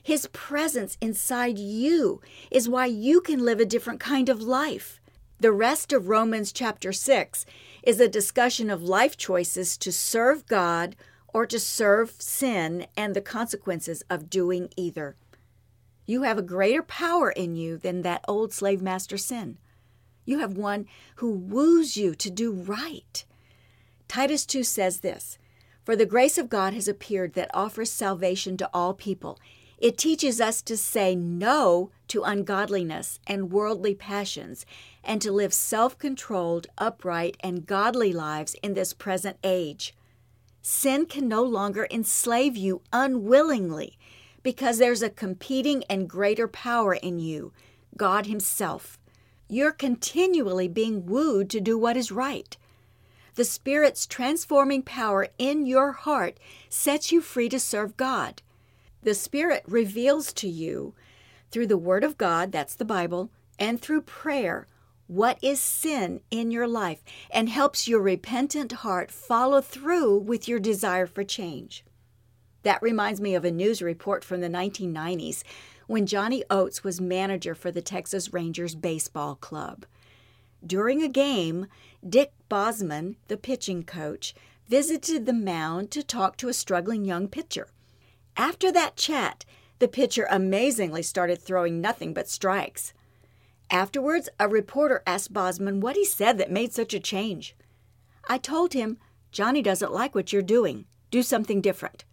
His 0.03 0.27
presence 0.27 0.97
inside 0.99 1.59
you 1.59 2.21
is 2.49 2.69
why 2.69 2.87
you 2.87 3.21
can 3.21 3.45
live 3.45 3.59
a 3.59 3.65
different 3.65 3.99
kind 3.99 4.29
of 4.29 4.41
life. 4.41 4.99
The 5.39 5.51
rest 5.51 5.93
of 5.93 6.07
Romans 6.07 6.51
chapter 6.51 6.91
6 6.91 7.45
is 7.83 7.99
a 7.99 8.07
discussion 8.07 8.69
of 8.69 8.83
life 8.83 9.17
choices 9.17 9.77
to 9.79 9.91
serve 9.91 10.45
God 10.47 10.95
or 11.33 11.45
to 11.45 11.59
serve 11.59 12.11
sin 12.19 12.87
and 12.97 13.15
the 13.15 13.21
consequences 13.21 14.03
of 14.09 14.29
doing 14.29 14.69
either. 14.75 15.15
You 16.05 16.23
have 16.23 16.37
a 16.37 16.43
greater 16.43 16.83
power 16.83 17.31
in 17.31 17.55
you 17.55 17.77
than 17.77 18.01
that 18.01 18.25
old 18.27 18.53
slave 18.53 18.81
master 18.81 19.17
sin. 19.17 19.57
You 20.25 20.39
have 20.39 20.57
one 20.57 20.85
who 21.15 21.31
woos 21.31 21.95
you 21.95 22.15
to 22.15 22.29
do 22.29 22.51
right. 22.51 23.23
Titus 24.07 24.45
2 24.45 24.63
says 24.63 24.99
this 24.99 25.37
For 25.83 25.95
the 25.95 26.05
grace 26.05 26.37
of 26.37 26.49
God 26.49 26.73
has 26.73 26.87
appeared 26.87 27.33
that 27.33 27.51
offers 27.53 27.91
salvation 27.91 28.57
to 28.57 28.69
all 28.73 28.93
people 28.93 29.39
it 29.81 29.97
teaches 29.97 30.39
us 30.39 30.61
to 30.61 30.77
say 30.77 31.15
no 31.15 31.89
to 32.07 32.21
ungodliness 32.21 33.19
and 33.25 33.51
worldly 33.51 33.95
passions 33.95 34.63
and 35.03 35.19
to 35.23 35.31
live 35.31 35.53
self 35.53 35.97
controlled, 35.97 36.67
upright, 36.77 37.35
and 37.39 37.65
godly 37.65 38.13
lives 38.13 38.55
in 38.61 38.75
this 38.75 38.93
present 38.93 39.37
age. 39.43 39.95
Sin 40.61 41.07
can 41.07 41.27
no 41.27 41.41
longer 41.41 41.87
enslave 41.89 42.55
you 42.55 42.81
unwillingly 42.93 43.97
because 44.43 44.77
there's 44.77 45.01
a 45.01 45.09
competing 45.09 45.83
and 45.89 46.07
greater 46.07 46.47
power 46.47 46.93
in 46.93 47.17
you, 47.17 47.51
God 47.97 48.27
Himself. 48.27 48.99
You're 49.47 49.71
continually 49.71 50.67
being 50.67 51.07
wooed 51.07 51.49
to 51.49 51.59
do 51.59 51.75
what 51.75 51.97
is 51.97 52.11
right. 52.11 52.55
The 53.33 53.45
Spirit's 53.45 54.05
transforming 54.05 54.83
power 54.83 55.29
in 55.39 55.65
your 55.65 55.93
heart 55.93 56.37
sets 56.69 57.11
you 57.11 57.19
free 57.19 57.49
to 57.49 57.59
serve 57.59 57.97
God. 57.97 58.43
The 59.03 59.15
Spirit 59.15 59.63
reveals 59.67 60.31
to 60.33 60.47
you 60.47 60.93
through 61.49 61.67
the 61.67 61.77
Word 61.77 62.03
of 62.03 62.17
God, 62.17 62.51
that's 62.51 62.75
the 62.75 62.85
Bible, 62.85 63.31
and 63.57 63.81
through 63.81 64.01
prayer, 64.01 64.67
what 65.07 65.37
is 65.41 65.59
sin 65.59 66.21
in 66.31 66.51
your 66.51 66.67
life 66.67 67.03
and 67.29 67.49
helps 67.49 67.87
your 67.87 68.01
repentant 68.01 68.71
heart 68.71 69.11
follow 69.11 69.59
through 69.59 70.19
with 70.19 70.47
your 70.47 70.59
desire 70.59 71.05
for 71.05 71.23
change. 71.23 71.83
That 72.63 72.81
reminds 72.81 73.19
me 73.19 73.35
of 73.35 73.43
a 73.43 73.51
news 73.51 73.81
report 73.81 74.23
from 74.23 74.41
the 74.41 74.47
1990s 74.47 75.43
when 75.87 76.05
Johnny 76.05 76.43
Oates 76.49 76.83
was 76.83 77.01
manager 77.01 77.53
for 77.55 77.71
the 77.71 77.81
Texas 77.81 78.31
Rangers 78.31 78.75
Baseball 78.75 79.35
Club. 79.35 79.85
During 80.65 81.01
a 81.01 81.09
game, 81.09 81.67
Dick 82.07 82.31
Bosman, 82.47 83.17
the 83.27 83.35
pitching 83.35 83.83
coach, 83.83 84.33
visited 84.69 85.25
the 85.25 85.33
mound 85.33 85.91
to 85.91 86.03
talk 86.03 86.37
to 86.37 86.47
a 86.47 86.53
struggling 86.53 87.03
young 87.03 87.27
pitcher. 87.27 87.67
After 88.41 88.71
that 88.71 88.95
chat, 88.95 89.45
the 89.77 89.87
pitcher 89.87 90.25
amazingly 90.27 91.03
started 91.03 91.39
throwing 91.39 91.79
nothing 91.79 92.11
but 92.11 92.27
strikes. 92.27 92.91
Afterwards, 93.69 94.29
a 94.39 94.47
reporter 94.47 95.03
asked 95.05 95.31
Bosman 95.31 95.79
what 95.79 95.95
he 95.95 96.03
said 96.03 96.39
that 96.39 96.49
made 96.51 96.73
such 96.73 96.95
a 96.95 96.99
change. 96.99 97.55
I 98.27 98.39
told 98.39 98.73
him, 98.73 98.97
Johnny 99.31 99.61
doesn't 99.61 99.93
like 99.93 100.15
what 100.15 100.33
you're 100.33 100.41
doing. 100.41 100.85
Do 101.11 101.21
something 101.21 101.61
different. 101.61 102.03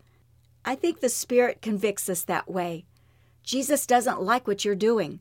I 0.66 0.74
think 0.74 1.00
the 1.00 1.08
Spirit 1.08 1.62
convicts 1.62 2.10
us 2.10 2.24
that 2.24 2.50
way. 2.50 2.84
Jesus 3.42 3.86
doesn't 3.86 4.20
like 4.20 4.46
what 4.46 4.66
you're 4.66 4.74
doing. 4.74 5.20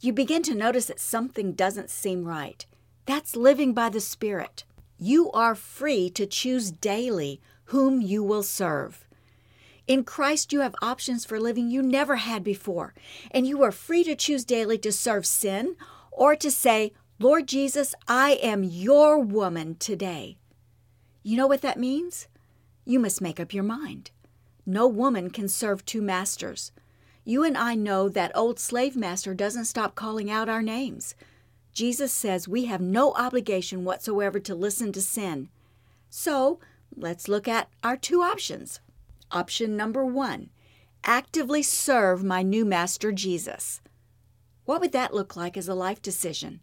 You 0.00 0.12
begin 0.12 0.44
to 0.44 0.54
notice 0.54 0.86
that 0.86 1.00
something 1.00 1.54
doesn't 1.54 1.90
seem 1.90 2.24
right. 2.24 2.64
That's 3.04 3.34
living 3.34 3.74
by 3.74 3.88
the 3.88 4.00
Spirit. 4.00 4.62
You 4.96 5.28
are 5.32 5.56
free 5.56 6.08
to 6.10 6.24
choose 6.24 6.70
daily 6.70 7.40
whom 7.64 8.00
you 8.00 8.22
will 8.22 8.44
serve. 8.44 9.05
In 9.86 10.02
Christ, 10.02 10.52
you 10.52 10.60
have 10.60 10.74
options 10.82 11.24
for 11.24 11.38
living 11.38 11.70
you 11.70 11.80
never 11.80 12.16
had 12.16 12.42
before, 12.42 12.92
and 13.30 13.46
you 13.46 13.62
are 13.62 13.70
free 13.70 14.02
to 14.04 14.16
choose 14.16 14.44
daily 14.44 14.78
to 14.78 14.90
serve 14.90 15.24
sin 15.24 15.76
or 16.10 16.34
to 16.34 16.50
say, 16.50 16.92
Lord 17.20 17.46
Jesus, 17.46 17.94
I 18.08 18.32
am 18.42 18.64
your 18.64 19.18
woman 19.18 19.76
today. 19.76 20.38
You 21.22 21.36
know 21.36 21.46
what 21.46 21.62
that 21.62 21.78
means? 21.78 22.26
You 22.84 22.98
must 22.98 23.20
make 23.20 23.38
up 23.38 23.54
your 23.54 23.62
mind. 23.64 24.10
No 24.66 24.88
woman 24.88 25.30
can 25.30 25.48
serve 25.48 25.84
two 25.84 26.02
masters. 26.02 26.72
You 27.24 27.44
and 27.44 27.56
I 27.56 27.74
know 27.76 28.08
that 28.08 28.36
old 28.36 28.58
slave 28.58 28.96
master 28.96 29.34
doesn't 29.34 29.64
stop 29.66 29.94
calling 29.94 30.30
out 30.30 30.48
our 30.48 30.62
names. 30.62 31.14
Jesus 31.72 32.12
says 32.12 32.48
we 32.48 32.64
have 32.64 32.80
no 32.80 33.12
obligation 33.14 33.84
whatsoever 33.84 34.40
to 34.40 34.54
listen 34.54 34.92
to 34.92 35.02
sin. 35.02 35.48
So 36.10 36.58
let's 36.96 37.28
look 37.28 37.46
at 37.46 37.68
our 37.84 37.96
two 37.96 38.22
options. 38.22 38.80
Option 39.30 39.76
number 39.76 40.04
one 40.04 40.50
actively 41.04 41.62
serve 41.62 42.24
my 42.24 42.42
new 42.42 42.64
master 42.64 43.12
Jesus. 43.12 43.80
What 44.64 44.80
would 44.80 44.92
that 44.92 45.14
look 45.14 45.36
like 45.36 45.56
as 45.56 45.68
a 45.68 45.74
life 45.74 46.02
decision? 46.02 46.60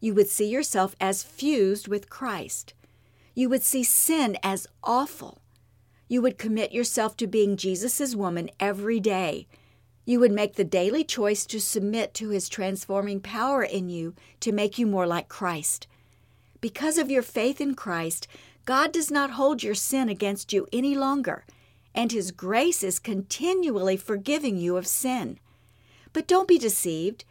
You 0.00 0.14
would 0.14 0.28
see 0.28 0.48
yourself 0.48 0.94
as 1.00 1.22
fused 1.22 1.88
with 1.88 2.10
Christ. 2.10 2.74
You 3.34 3.48
would 3.48 3.62
see 3.62 3.82
sin 3.82 4.36
as 4.42 4.66
awful. 4.84 5.40
You 6.08 6.20
would 6.20 6.36
commit 6.36 6.72
yourself 6.72 7.16
to 7.16 7.26
being 7.26 7.56
Jesus' 7.56 8.14
woman 8.14 8.50
every 8.60 9.00
day. 9.00 9.46
You 10.04 10.20
would 10.20 10.32
make 10.32 10.56
the 10.56 10.64
daily 10.64 11.04
choice 11.04 11.46
to 11.46 11.60
submit 11.60 12.12
to 12.14 12.28
his 12.28 12.48
transforming 12.48 13.20
power 13.20 13.62
in 13.62 13.88
you 13.88 14.14
to 14.40 14.52
make 14.52 14.78
you 14.78 14.86
more 14.86 15.06
like 15.06 15.28
Christ. 15.28 15.86
Because 16.60 16.98
of 16.98 17.10
your 17.10 17.22
faith 17.22 17.60
in 17.60 17.74
Christ, 17.74 18.28
God 18.64 18.92
does 18.92 19.10
not 19.10 19.32
hold 19.32 19.62
your 19.62 19.74
sin 19.74 20.08
against 20.08 20.52
you 20.52 20.66
any 20.72 20.94
longer 20.94 21.44
and 21.94 22.12
His 22.12 22.30
grace 22.30 22.82
is 22.82 22.98
continually 22.98 23.96
forgiving 23.96 24.56
you 24.56 24.76
of 24.76 24.86
sin. 24.86 25.38
But 26.12 26.26
don't 26.26 26.48
be 26.48 26.58
deceived. 26.58 27.24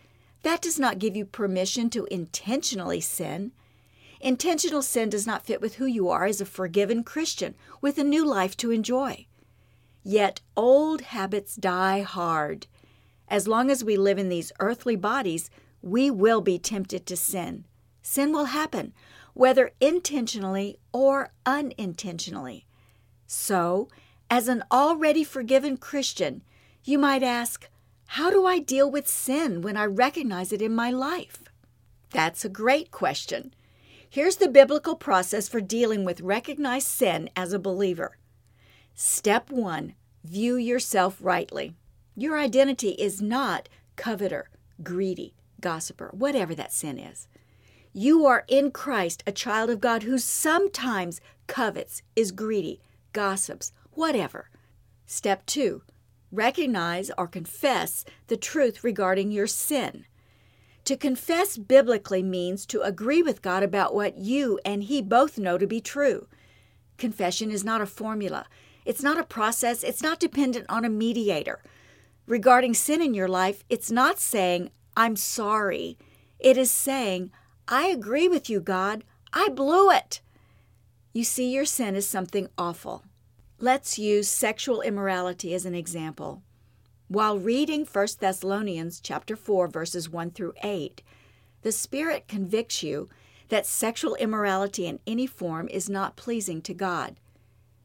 That 0.44 0.62
does 0.62 0.80
not 0.80 1.00
give 1.00 1.15
you 1.15 1.25
permission 1.25 1.89
to 1.91 2.06
intentionally 2.06 3.01
sin. 3.01 3.51
Intentional 4.20 4.82
sin 4.82 5.10
does 5.10 5.25
not 5.25 5.46
fit 5.46 5.62
with 5.62 5.75
who 5.75 5.86
you 5.86 6.10
are 6.10 6.25
as 6.25 6.41
a 6.41 6.46
forgiven 6.46 7.03
Christian 7.03 7.56
with 7.82 7.98
a 7.98 8.03
new 8.03 8.25
life 8.25 8.56
to 8.58 8.72
enjoy. 8.72 9.25
Yet 10.03 10.41
old 10.56 11.01
habits 11.01 11.56
die 11.56 12.01
hard. 12.01 12.68
As 13.27 13.48
long 13.48 13.70
as 13.72 13.84
we 13.84 13.98
live 13.98 14.20
in 14.20 14.30
these 14.30 14.51
earthly 14.60 14.96
bodies, 14.96 15.50
we 15.82 16.12
will 16.12 16.41
be 16.41 16.60
tempted 16.60 17.06
to 17.06 17.15
sin. 17.15 17.65
Sin 18.01 18.32
will 18.32 18.46
happen, 18.46 18.94
whether 19.34 19.72
intentionally 19.80 20.77
or 20.91 21.32
unintentionally. 21.46 22.65
So, 23.25 23.88
as 24.31 24.47
an 24.47 24.63
already 24.71 25.25
forgiven 25.25 25.75
Christian, 25.75 26.41
you 26.85 26.97
might 26.97 27.21
ask, 27.21 27.69
How 28.05 28.31
do 28.31 28.45
I 28.45 28.59
deal 28.59 28.89
with 28.89 29.07
sin 29.07 29.61
when 29.61 29.75
I 29.75 29.85
recognize 29.85 30.53
it 30.53 30.61
in 30.61 30.73
my 30.73 30.89
life? 30.89 31.43
That's 32.11 32.45
a 32.45 32.50
great 32.50 32.91
question. 32.91 33.53
Here's 34.09 34.38
the 34.38 34.47
biblical 34.47 34.95
process 34.95 35.50
for 35.50 35.59
dealing 35.59 36.05
with 36.05 36.21
recognized 36.21 36.88
sin 36.88 37.29
as 37.35 37.51
a 37.51 37.59
believer. 37.59 38.17
Step 38.95 39.51
one 39.51 39.95
view 40.23 40.55
yourself 40.55 41.17
rightly. 41.19 41.75
Your 42.15 42.38
identity 42.38 42.91
is 42.91 43.21
not 43.21 43.67
coveter, 43.97 44.50
greedy, 44.81 45.33
gossiper, 45.59 46.09
whatever 46.13 46.55
that 46.55 46.71
sin 46.71 46.97
is. 47.00 47.27
You 47.91 48.25
are 48.25 48.45
in 48.47 48.71
Christ 48.71 49.23
a 49.27 49.31
child 49.33 49.69
of 49.69 49.81
God 49.81 50.03
who 50.03 50.17
sometimes 50.17 51.19
covets, 51.47 52.01
is 52.15 52.31
greedy, 52.31 52.79
gossips, 53.11 53.73
whatever. 53.93 54.50
Step 55.05 55.45
two, 55.45 55.83
recognize 56.31 57.12
or 57.17 57.27
confess 57.27 58.05
the 58.27 58.38
truth 58.38 58.83
regarding 58.83 59.31
your 59.31 59.48
sin. 59.48 60.05
To 60.86 60.98
confess 60.98 61.57
biblically 61.57 62.24
means 62.24 62.65
to 62.67 62.81
agree 62.81 63.21
with 63.21 63.41
God 63.41 63.62
about 63.62 63.93
what 63.93 64.17
you 64.17 64.60
and 64.65 64.83
He 64.83 65.01
both 65.01 65.38
know 65.38 65.57
to 65.57 65.67
be 65.67 65.81
true. 65.81 66.27
Confession 66.98 67.51
is 67.51 67.63
not 67.63 67.81
a 67.81 67.86
formula, 67.86 68.45
it's 68.86 69.03
not 69.03 69.19
a 69.19 69.24
process, 69.24 69.83
it's 69.83 70.01
not 70.01 70.19
dependent 70.19 70.65
on 70.69 70.86
a 70.86 70.89
mediator. 70.89 71.62
Regarding 72.25 72.74
sin 72.74 73.01
in 73.01 73.13
your 73.13 73.27
life, 73.27 73.63
it's 73.69 73.91
not 73.91 74.19
saying, 74.19 74.71
I'm 74.95 75.15
sorry. 75.15 75.98
It 76.39 76.57
is 76.57 76.71
saying, 76.71 77.31
I 77.67 77.88
agree 77.88 78.27
with 78.27 78.50
you, 78.50 78.60
God. 78.60 79.03
I 79.33 79.50
blew 79.50 79.91
it. 79.91 80.21
You 81.13 81.24
see 81.24 81.51
your 81.51 81.65
sin 81.65 81.95
as 81.95 82.07
something 82.07 82.48
awful. 82.57 83.03
Let's 83.63 84.00
use 84.00 84.27
sexual 84.27 84.82
immorality 84.82 85.53
as 85.53 85.68
an 85.68 85.75
example. 85.75 86.41
While 87.08 87.38
reading 87.38 87.86
1 87.86 88.08
Thessalonians 88.20 89.00
chapter 89.00 89.36
4 89.36 89.68
verses 89.68 90.10
1 90.10 90.32
through 90.32 90.56
8, 90.63 91.03
the 91.62 91.72
Spirit 91.72 92.27
convicts 92.27 92.82
you 92.82 93.08
that 93.50 93.68
sexual 93.68 94.15
immorality 94.15 94.88
in 94.88 94.98
any 95.06 95.27
form 95.27 95.68
is 95.68 95.91
not 95.91 96.15
pleasing 96.15 96.63
to 96.63 96.74
God. 96.74 97.18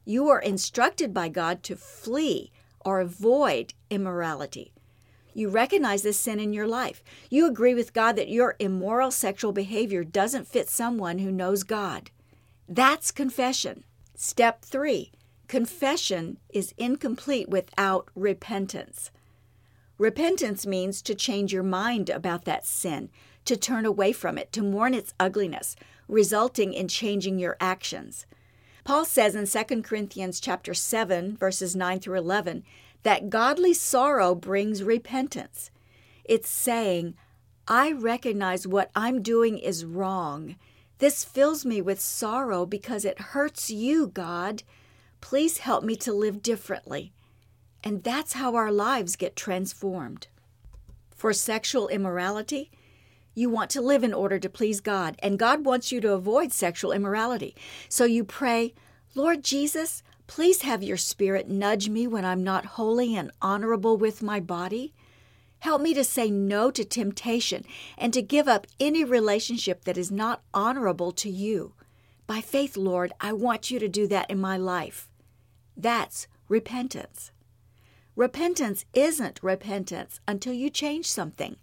You 0.03 0.27
are 0.29 0.39
instructed 0.39 1.13
by 1.13 1.29
God 1.29 1.61
to 1.65 1.75
flee 1.75 2.51
or 2.83 2.99
avoid 2.99 3.75
immorality. 3.91 4.73
You 5.35 5.47
recognize 5.47 6.01
this 6.01 6.19
sin 6.19 6.39
in 6.39 6.53
your 6.53 6.67
life. 6.67 7.03
You 7.29 7.45
agree 7.45 7.75
with 7.75 7.93
God 7.93 8.15
that 8.15 8.29
your 8.29 8.55
immoral 8.57 9.11
sexual 9.11 9.51
behavior 9.51 10.03
doesn't 10.03 10.47
fit 10.47 10.69
someone 10.69 11.19
who 11.19 11.31
knows 11.31 11.61
God. 11.61 12.09
That's 12.67 13.11
confession. 13.11 13.83
Step 14.15 14.65
three 14.65 15.11
confession 15.47 16.37
is 16.49 16.73
incomplete 16.77 17.49
without 17.49 18.09
repentance. 18.15 19.11
Repentance 19.97 20.67
means 20.67 21.01
to 21.01 21.15
change 21.15 21.51
your 21.51 21.63
mind 21.63 22.09
about 22.09 22.45
that 22.45 22.65
sin, 22.65 23.09
to 23.45 23.57
turn 23.57 23.85
away 23.85 24.11
from 24.11 24.37
it, 24.37 24.51
to 24.51 24.61
mourn 24.61 24.93
its 24.93 25.13
ugliness, 25.19 25.75
resulting 26.07 26.73
in 26.73 26.87
changing 26.87 27.39
your 27.39 27.57
actions. 27.59 28.25
Paul 28.83 29.05
says 29.05 29.35
in 29.35 29.47
2 29.47 29.81
Corinthians 29.81 30.39
chapter 30.39 30.73
7 30.73 31.35
verses 31.35 31.75
9 31.75 31.99
through 31.99 32.17
11 32.17 32.63
that 33.03 33.29
godly 33.29 33.73
sorrow 33.73 34.35
brings 34.35 34.83
repentance. 34.83 35.71
It's 36.23 36.49
saying, 36.49 37.15
I 37.67 37.91
recognize 37.91 38.67
what 38.67 38.91
I'm 38.95 39.21
doing 39.21 39.57
is 39.57 39.85
wrong. 39.85 40.55
This 40.99 41.23
fills 41.23 41.65
me 41.65 41.81
with 41.81 41.99
sorrow 41.99 42.65
because 42.65 43.05
it 43.05 43.19
hurts 43.19 43.69
you, 43.69 44.07
God. 44.07 44.63
Please 45.21 45.59
help 45.59 45.83
me 45.83 45.95
to 45.97 46.13
live 46.13 46.41
differently. 46.41 47.13
And 47.83 48.03
that's 48.03 48.33
how 48.33 48.55
our 48.55 48.71
lives 48.71 49.15
get 49.15 49.35
transformed. 49.35 50.27
For 51.15 51.33
sexual 51.33 51.87
immorality, 51.87 52.71
you 53.33 53.49
want 53.49 53.69
to 53.71 53.81
live 53.81 54.03
in 54.03 54.13
order 54.13 54.39
to 54.39 54.49
please 54.49 54.81
God, 54.81 55.15
and 55.19 55.37
God 55.37 55.65
wants 55.65 55.91
you 55.91 56.01
to 56.01 56.13
avoid 56.13 56.51
sexual 56.51 56.91
immorality. 56.91 57.55
So 57.87 58.05
you 58.05 58.23
pray, 58.23 58.73
Lord 59.15 59.43
Jesus, 59.43 60.03
Please 60.27 60.61
have 60.61 60.83
your 60.83 60.97
Spirit 60.97 61.49
nudge 61.49 61.87
me 61.87 62.05
when 62.05 62.25
I'm 62.25 62.43
not 62.43 62.65
holy 62.65 63.15
and 63.15 63.31
honorable 63.41 63.97
with 63.97 64.21
my 64.21 64.41
body. 64.41 64.93
Help 65.59 65.81
me 65.81 65.93
to 65.93 66.03
say 66.03 66.29
no 66.29 66.69
to 66.69 66.83
temptation 66.83 67.65
and 67.97 68.13
to 68.13 68.21
give 68.21 68.47
up 68.47 68.67
any 68.79 69.03
relationship 69.03 69.85
that 69.85 69.97
is 69.97 70.11
not 70.11 70.43
honorable 70.53 71.11
to 71.13 71.29
you. 71.29 71.73
By 72.27 72.41
faith, 72.41 72.75
Lord, 72.75 73.13
I 73.21 73.33
want 73.33 73.71
you 73.71 73.79
to 73.79 73.87
do 73.87 74.05
that 74.07 74.29
in 74.29 74.39
my 74.39 74.57
life. 74.57 75.06
That's 75.77 76.27
repentance. 76.49 77.31
Repentance 78.15 78.83
isn't 78.95 79.43
repentance 79.43 80.19
until 80.27 80.53
you 80.53 80.71
change 80.71 81.05
something. 81.05 81.57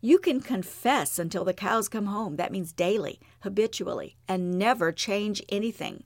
You 0.00 0.18
can 0.18 0.40
confess 0.40 1.18
until 1.18 1.44
the 1.44 1.52
cows 1.52 1.88
come 1.88 2.06
home. 2.06 2.36
That 2.36 2.52
means 2.52 2.72
daily, 2.72 3.18
habitually, 3.40 4.16
and 4.28 4.56
never 4.56 4.92
change 4.92 5.42
anything. 5.48 6.04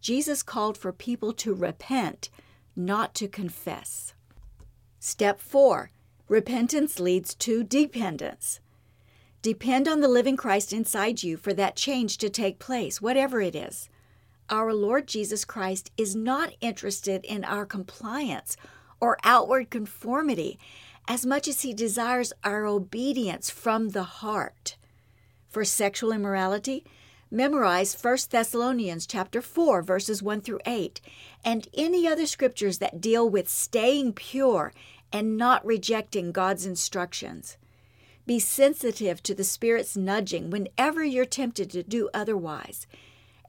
Jesus 0.00 0.42
called 0.42 0.76
for 0.76 0.92
people 0.92 1.32
to 1.34 1.54
repent, 1.54 2.30
not 2.74 3.14
to 3.14 3.28
confess. 3.28 4.14
Step 4.98 5.40
4 5.40 5.90
Repentance 6.28 6.98
leads 6.98 7.34
to 7.36 7.62
dependence. 7.62 8.58
Depend 9.42 9.86
on 9.86 10.00
the 10.00 10.08
living 10.08 10.36
Christ 10.36 10.72
inside 10.72 11.22
you 11.22 11.36
for 11.36 11.52
that 11.52 11.76
change 11.76 12.18
to 12.18 12.30
take 12.30 12.58
place, 12.58 13.00
whatever 13.00 13.40
it 13.40 13.54
is. 13.54 13.88
Our 14.52 14.74
Lord 14.74 15.08
Jesus 15.08 15.46
Christ 15.46 15.90
is 15.96 16.14
not 16.14 16.52
interested 16.60 17.24
in 17.24 17.42
our 17.42 17.64
compliance 17.64 18.54
or 19.00 19.16
outward 19.24 19.70
conformity 19.70 20.58
as 21.08 21.24
much 21.24 21.48
as 21.48 21.62
he 21.62 21.72
desires 21.72 22.34
our 22.44 22.66
obedience 22.66 23.48
from 23.48 23.88
the 23.88 24.02
heart. 24.02 24.76
For 25.48 25.64
sexual 25.64 26.12
immorality, 26.12 26.84
memorize 27.30 27.96
1 27.98 28.18
Thessalonians 28.28 29.06
chapter 29.06 29.40
4 29.40 29.80
verses 29.80 30.22
1 30.22 30.42
through 30.42 30.60
8 30.66 31.00
and 31.42 31.66
any 31.72 32.06
other 32.06 32.26
scriptures 32.26 32.76
that 32.76 33.00
deal 33.00 33.26
with 33.26 33.48
staying 33.48 34.12
pure 34.12 34.74
and 35.10 35.38
not 35.38 35.64
rejecting 35.64 36.30
God's 36.30 36.66
instructions. 36.66 37.56
Be 38.26 38.38
sensitive 38.38 39.22
to 39.22 39.34
the 39.34 39.44
Spirit's 39.44 39.96
nudging 39.96 40.50
whenever 40.50 41.02
you're 41.02 41.24
tempted 41.24 41.70
to 41.70 41.82
do 41.82 42.10
otherwise 42.12 42.86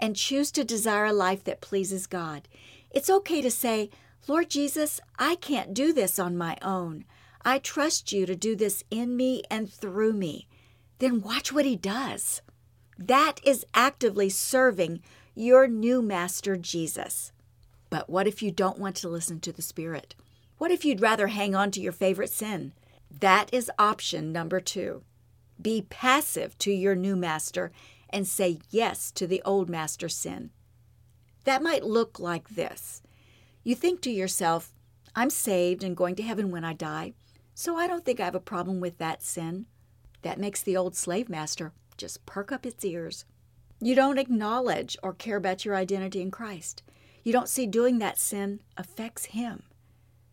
and 0.04 0.18
choose 0.18 0.52
to 0.52 0.66
desire 0.66 1.06
a 1.06 1.14
life 1.14 1.46
that 1.46 1.62
pleases 1.62 2.08
God. 2.08 2.50
It's 2.92 3.10
okay 3.10 3.42
to 3.42 3.50
say, 3.50 3.90
Lord 4.28 4.50
Jesus, 4.50 5.00
I 5.18 5.36
can't 5.36 5.74
do 5.74 5.94
this 5.94 6.20
on 6.20 6.36
my 6.36 6.58
own. 6.62 7.06
I 7.46 7.58
trust 7.58 8.12
you 8.12 8.26
to 8.26 8.36
do 8.36 8.54
this 8.54 8.84
in 8.92 9.16
me 9.16 9.44
and 9.50 9.72
through 9.72 10.12
me. 10.12 10.50
Then 11.00 11.22
watch 11.22 11.54
what 11.54 11.64
He 11.64 11.78
does. 11.78 12.42
That 13.00 13.40
is 13.46 13.66
actively 13.74 14.28
serving 14.28 15.02
your 15.36 15.70
new 15.70 16.02
master, 16.02 16.58
Jesus. 16.58 17.32
But 17.90 18.10
what 18.10 18.28
if 18.28 18.44
you 18.44 18.52
don't 18.52 18.80
want 18.80 18.98
to 18.98 19.08
listen 19.08 19.40
to 19.40 19.54
the 19.54 19.62
Spirit? 19.62 20.16
What 20.58 20.70
if 20.70 20.84
you'd 20.84 21.00
rather 21.00 21.28
hang 21.28 21.56
on 21.56 21.72
to 21.72 21.80
your 21.80 21.94
favorite 21.94 22.32
sin? 22.32 22.74
That 23.10 23.48
is 23.54 23.72
option 23.80 24.34
number 24.34 24.60
two. 24.60 25.04
Be 25.62 25.86
passive 25.90 26.58
to 26.58 26.74
your 26.74 26.94
new 26.94 27.16
master 27.16 27.72
and 28.14 28.28
say 28.28 28.60
yes 28.70 29.12
to 29.12 29.28
the 29.28 29.42
old 29.44 29.70
master 29.70 30.08
sin. 30.08 30.52
That 31.44 31.64
might 31.64 31.84
look 31.84 32.20
like 32.20 32.50
this. 32.50 33.02
You 33.64 33.76
think 33.76 34.02
to 34.02 34.12
yourself, 34.12 34.74
I'm 35.16 35.30
saved 35.30 35.84
and 35.84 35.98
going 35.98 36.16
to 36.16 36.24
heaven 36.24 36.52
when 36.52 36.64
I 36.64 36.74
die, 36.74 37.14
so 37.54 37.76
I 37.76 37.88
don't 37.88 38.06
think 38.06 38.20
I 38.20 38.26
have 38.26 38.36
a 38.36 38.40
problem 38.40 38.80
with 38.80 39.00
that 39.00 39.22
sin. 39.22 39.66
That 40.22 40.40
makes 40.40 40.62
the 40.62 40.78
old 40.78 40.96
slave 40.96 41.28
master 41.28 41.74
just 41.98 42.26
perk 42.26 42.52
up 42.52 42.66
its 42.66 42.86
ears. 42.86 43.26
You 43.82 43.96
don't 43.96 44.18
acknowledge 44.18 44.98
or 45.04 45.14
care 45.14 45.38
about 45.38 45.66
your 45.66 45.76
identity 45.76 46.22
in 46.22 46.32
Christ. 46.32 46.84
You 47.24 47.34
don't 47.34 47.50
see 47.50 47.68
doing 47.68 48.00
that 48.00 48.18
sin 48.18 48.62
affects 48.78 49.26
Him. 49.26 49.64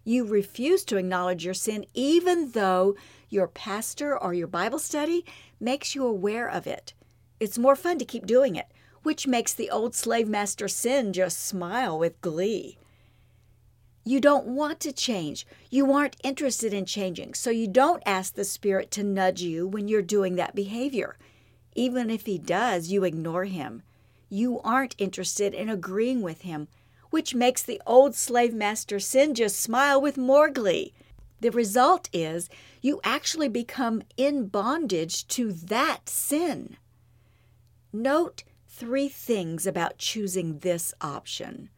You 0.05 0.25
refuse 0.25 0.85
to 0.85 0.97
acknowledge 0.97 1.45
your 1.45 1.55
sin 1.55 1.85
even 1.95 2.53
though 2.53 2.97
your 3.29 3.49
pastor 3.49 4.17
or 4.17 4.35
your 4.35 4.47
Bible 4.47 4.79
study 4.79 5.25
makes 5.59 5.95
you 5.95 6.07
aware 6.07 6.49
of 6.49 6.67
it. 6.67 6.95
It's 7.41 7.59
more 7.59 7.75
fun 7.75 7.99
to 7.99 8.05
keep 8.05 8.27
doing 8.27 8.55
it, 8.55 8.67
which 9.03 9.27
makes 9.27 9.55
the 9.55 9.71
old 9.71 9.95
slave 9.95 10.29
master 10.29 10.69
sin 10.69 11.15
just 11.15 11.43
smile 11.45 11.99
with 11.99 12.21
glee. 12.21 12.77
You 14.05 14.21
don't 14.21 14.47
want 14.47 14.79
to 14.81 14.93
change. 14.93 15.47
You 15.71 15.93
aren't 15.93 16.17
interested 16.23 16.75
in 16.75 16.85
changing, 16.85 17.35
so 17.35 17.51
you 17.51 17.67
don't 17.67 18.03
ask 18.05 18.35
the 18.35 18.45
Spirit 18.45 18.91
to 18.93 19.03
nudge 19.03 19.41
you 19.41 19.67
when 19.67 19.89
you're 19.89 20.03
doing 20.03 20.37
that 20.37 20.55
behavior. 20.55 21.17
Even 21.75 22.11
if 22.11 22.27
he 22.27 22.39
does, 22.39 22.91
you 22.93 23.05
ignore 23.05 23.45
him. 23.45 23.83
You 24.29 24.61
aren't 24.61 24.97
interested 24.99 25.55
in 25.55 25.69
agreeing 25.69 26.23
with 26.23 26.43
him, 26.43 26.69
which 27.11 27.35
makes 27.35 27.63
the 27.63 27.81
old 27.87 28.15
slave 28.15 28.55
master 28.55 29.01
sin 29.01 29.35
just 29.35 29.61
smile 29.61 30.01
with 30.01 30.17
more 30.17 30.51
glee. 30.51 30.93
The 31.41 31.51
result 31.51 32.09
is 32.13 32.49
you 32.83 33.01
actually 33.03 33.49
become 33.49 34.03
in 34.17 34.49
bondage 34.49 35.27
to 35.29 35.53
that 35.53 36.09
sin. 36.09 36.77
Note 37.93 38.45
three 38.69 39.09
things 39.09 39.67
about 39.67 39.99
choosing 39.99 40.59
this 40.59 40.95
option. 41.01 41.71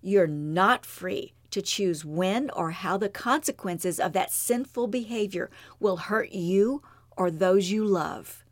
You're 0.00 0.26
not 0.26 0.84
free 0.84 1.34
to 1.50 1.62
choose 1.62 2.04
when 2.04 2.50
or 2.50 2.72
how 2.72 2.96
the 2.96 3.08
consequences 3.08 3.98
of 4.00 4.12
that 4.12 4.32
sinful 4.32 4.88
behavior 4.88 5.50
will 5.80 5.96
hurt 5.96 6.32
you 6.32 6.82
or 7.16 7.30
those 7.30 7.70
you 7.70 7.84
love 7.84 8.44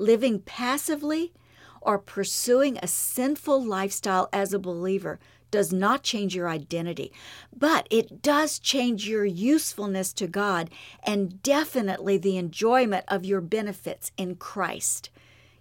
living 0.00 0.40
passively 0.40 1.32
or 1.80 1.98
pursuing 1.98 2.78
a 2.78 2.88
sinful 2.88 3.62
lifestyle 3.62 4.28
as 4.32 4.52
a 4.52 4.58
believer 4.58 5.20
does 5.50 5.72
not 5.72 6.02
change 6.02 6.34
your 6.34 6.48
identity, 6.48 7.12
but 7.56 7.86
it 7.90 8.22
does 8.22 8.58
change 8.58 9.08
your 9.08 9.24
usefulness 9.24 10.12
to 10.12 10.26
God 10.26 10.70
and 11.02 11.42
definitely 11.42 12.16
the 12.16 12.36
enjoyment 12.36 13.04
of 13.08 13.24
your 13.24 13.40
benefits 13.40 14.12
in 14.16 14.36
Christ. 14.36 15.10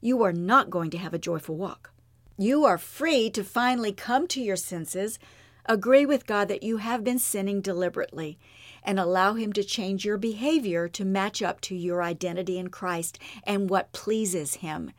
You 0.01 0.23
are 0.23 0.33
not 0.33 0.69
going 0.69 0.89
to 0.91 0.97
have 0.97 1.13
a 1.13 1.19
joyful 1.19 1.55
walk. 1.55 1.91
You 2.38 2.63
are 2.63 2.77
free 2.77 3.29
to 3.31 3.43
finally 3.43 3.91
come 3.91 4.27
to 4.27 4.41
your 4.41 4.55
senses, 4.55 5.19
agree 5.65 6.05
with 6.05 6.25
God 6.25 6.47
that 6.47 6.63
you 6.63 6.77
have 6.77 7.03
been 7.03 7.19
sinning 7.19 7.59
deliberately, 7.62 8.39
and 8.81 8.97
allow 8.97 9.33
Him 9.33 9.51
to 9.53 9.63
change 9.63 10.05
your 10.05 10.17
behavior 10.17 10.88
to 10.88 11.03
match 11.03 11.41
up 11.41 11.59
to 11.62 11.75
your 11.75 12.01
identity 12.01 12.57
in 12.57 12.69
Christ 12.69 13.19
and 13.43 13.69
what 13.69 13.91
pleases 13.91 14.55
Him. 14.55 14.91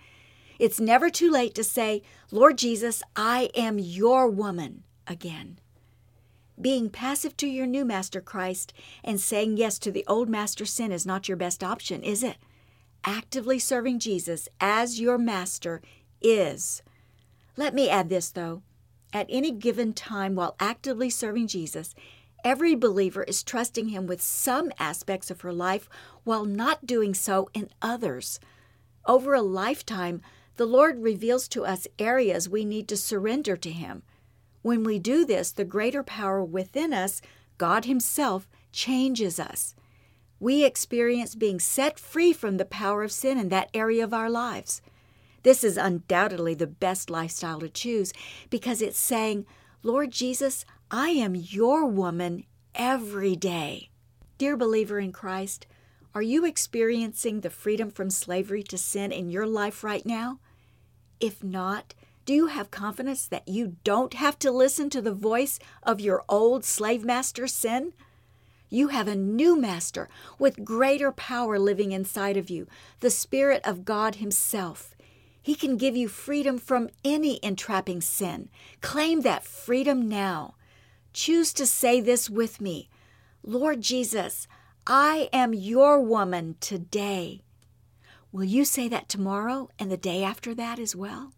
It's 0.59 0.79
never 0.79 1.09
too 1.09 1.31
late 1.31 1.55
to 1.55 1.65
say, 1.65 2.03
Lord 2.31 2.59
Jesus, 2.59 3.03
I 3.17 3.49
am 3.55 3.79
your 3.79 4.29
woman 4.29 4.83
again. 5.07 5.59
Being 6.61 6.91
passive 6.91 7.39
to 7.39 7.47
your 7.47 7.65
new 7.65 7.87
Master 7.87 8.21
Christ 8.21 8.75
and 9.03 9.19
saying 9.19 9.57
yes 9.57 9.79
to 9.79 9.91
the 9.91 10.05
old 10.07 10.29
Master 10.29 10.67
sin 10.67 10.93
is 10.93 11.07
not 11.07 11.27
your 11.27 11.39
best 11.39 11.65
option, 11.65 12.03
is 12.03 12.23
it? 12.23 12.37
Actively 13.05 13.59
serving 13.59 13.99
Jesus 13.99 14.49
as 14.61 15.01
your 15.01 15.17
Master 15.17 15.81
is. 16.21 16.83
Let 17.57 17.75
me 17.75 17.89
add 17.89 18.09
this, 18.09 18.31
though. 18.31 18.63
At 19.13 19.27
any 19.29 19.51
given 19.51 19.93
time 19.93 20.35
while 20.35 20.55
actively 20.61 21.11
serving 21.11 21.49
Jesus, 21.49 21.95
every 22.45 22.75
believer 22.75 23.23
is 23.23 23.43
trusting 23.43 23.89
Him 23.89 24.07
with 24.07 24.21
some 24.21 24.71
aspects 24.79 25.31
of 25.31 25.41
her 25.41 25.53
life 25.53 25.89
while 26.25 26.45
not 26.45 26.87
doing 26.87 27.15
so 27.15 27.49
in 27.55 27.71
others. 27.83 28.39
Over 29.07 29.35
a 29.35 29.43
lifetime, 29.43 30.21
the 30.57 30.67
Lord 30.67 31.03
reveals 31.03 31.49
to 31.49 31.65
us 31.65 31.89
areas 31.99 32.49
we 32.49 32.65
need 32.65 32.87
to 32.89 32.97
surrender 32.97 33.57
to 33.57 33.71
Him. 33.71 34.03
When 34.63 34.85
we 34.85 34.99
do 34.99 35.25
this, 35.25 35.53
the 35.53 35.65
greater 35.65 36.03
power 36.03 36.45
within 36.45 36.93
us, 36.93 37.23
God 37.57 37.87
Himself, 37.87 38.47
changes 38.73 39.41
us. 39.41 39.75
We 40.41 40.65
experience 40.65 41.35
being 41.35 41.61
set 41.61 41.99
free 41.99 42.33
from 42.33 42.57
the 42.57 42.65
power 42.65 43.05
of 43.05 43.13
sin 43.13 43.39
in 43.39 43.51
that 43.51 43.71
area 43.75 44.03
of 44.03 44.15
our 44.15 44.31
lives. 44.31 44.81
This 45.43 45.63
is 45.63 45.77
undoubtedly 45.77 46.55
the 46.55 46.67
best 46.67 47.11
lifestyle 47.11 47.61
to 47.61 47.69
choose 47.69 48.15
because 48.49 48.81
it's 48.81 48.99
saying, 48.99 49.47
Lord 49.83 50.11
Jesus, 50.11 50.65
I 50.91 51.11
am 51.11 51.35
your 51.35 51.87
woman 51.87 52.45
every 52.75 53.37
day. 53.37 53.91
Dear 54.39 54.57
believer 54.57 54.99
in 54.99 55.13
Christ, 55.13 55.67
are 56.15 56.23
you 56.23 56.45
experiencing 56.47 57.41
the 57.41 57.51
freedom 57.51 57.91
from 57.91 58.11
slavery 58.11 58.63
to 58.65 58.79
sin 58.79 59.13
in 59.13 59.29
your 59.29 59.47
life 59.47 59.85
right 59.85 60.05
now? 60.05 60.41
If 61.21 61.45
not, 61.45 61.95
do 62.25 62.33
you 62.33 62.47
have 62.47 62.71
confidence 62.71 63.27
that 63.29 63.47
you 63.47 63.77
don't 63.85 64.15
have 64.15 64.39
to 64.41 64.51
listen 64.51 64.89
to 64.91 65.03
the 65.03 65.13
voice 65.13 65.59
of 65.83 66.01
your 66.01 66.25
old 66.29 66.65
slave 66.65 67.05
master 67.05 67.47
sin? 67.47 67.93
You 68.71 68.89
have 68.89 69.09
a 69.09 69.17
new 69.17 69.61
master 69.61 70.09
with 70.39 70.65
greater 70.65 71.11
power 71.11 71.59
living 71.59 71.91
inside 71.91 72.37
of 72.37 72.49
you, 72.49 72.69
the 73.01 73.11
Spirit 73.11 73.61
of 73.65 73.85
God 73.85 74.17
Himself. 74.17 74.95
He 75.43 75.57
can 75.57 75.77
give 75.77 75.97
you 75.97 76.07
freedom 76.09 76.57
from 76.57 76.89
any 77.05 77.41
entrapping 77.43 78.01
sin. 78.01 78.49
Claim 78.81 79.23
that 79.23 79.45
freedom 79.45 80.09
now. 80.09 80.55
Choose 81.13 81.53
to 81.55 81.67
say 81.67 82.01
this 82.01 82.31
with 82.31 82.61
me 82.61 82.89
Lord 83.43 83.81
Jesus, 83.81 84.47
I 84.87 85.29
am 85.33 85.53
your 85.53 86.01
woman 86.01 86.57
today. 86.61 87.43
Will 88.31 88.45
you 88.45 88.65
say 88.65 88.87
that 88.87 89.09
tomorrow 89.09 89.71
and 89.79 89.91
the 89.91 89.97
day 89.97 90.23
after 90.23 90.55
that 90.55 90.79
as 90.79 90.95
well? 90.95 91.33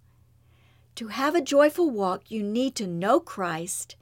To 0.96 1.08
have 1.08 1.34
a 1.34 1.40
joyful 1.40 1.88
walk, 1.88 2.30
you 2.30 2.42
need 2.42 2.74
to 2.76 2.86
know 2.86 3.18
Christ 3.18 3.96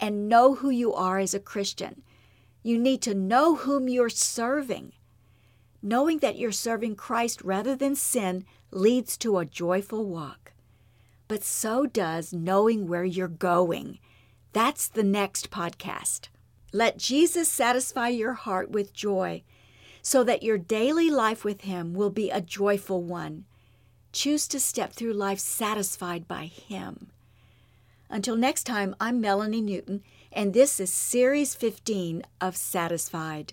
and 0.00 0.28
know 0.28 0.56
who 0.56 0.70
you 0.70 0.92
are 0.92 1.20
as 1.20 1.34
a 1.34 1.40
Christian. 1.40 2.02
You 2.62 2.78
need 2.78 3.02
to 3.02 3.14
know 3.14 3.56
whom 3.56 3.88
you're 3.88 4.08
serving. 4.08 4.92
Knowing 5.82 6.18
that 6.18 6.38
you're 6.38 6.52
serving 6.52 6.94
Christ 6.94 7.42
rather 7.42 7.74
than 7.74 7.96
sin 7.96 8.44
leads 8.70 9.16
to 9.18 9.38
a 9.38 9.44
joyful 9.44 10.06
walk. 10.06 10.52
But 11.26 11.42
so 11.42 11.86
does 11.86 12.32
knowing 12.32 12.86
where 12.86 13.04
you're 13.04 13.28
going. 13.28 13.98
That's 14.52 14.86
the 14.86 15.02
next 15.02 15.50
podcast. 15.50 16.28
Let 16.72 16.98
Jesus 16.98 17.48
satisfy 17.48 18.08
your 18.08 18.34
heart 18.34 18.70
with 18.70 18.92
joy 18.92 19.42
so 20.02 20.24
that 20.24 20.42
your 20.42 20.58
daily 20.58 21.10
life 21.10 21.44
with 21.44 21.62
Him 21.62 21.94
will 21.94 22.10
be 22.10 22.30
a 22.30 22.40
joyful 22.40 23.02
one. 23.02 23.44
Choose 24.12 24.46
to 24.48 24.60
step 24.60 24.92
through 24.92 25.14
life 25.14 25.38
satisfied 25.38 26.28
by 26.28 26.46
Him. 26.46 27.08
Until 28.10 28.36
next 28.36 28.64
time, 28.64 28.94
I'm 29.00 29.20
Melanie 29.20 29.62
Newton, 29.62 30.02
and 30.32 30.54
this 30.54 30.80
is 30.80 30.92
Series 30.92 31.54
15 31.54 32.22
of 32.40 32.56
Satisfied. 32.56 33.52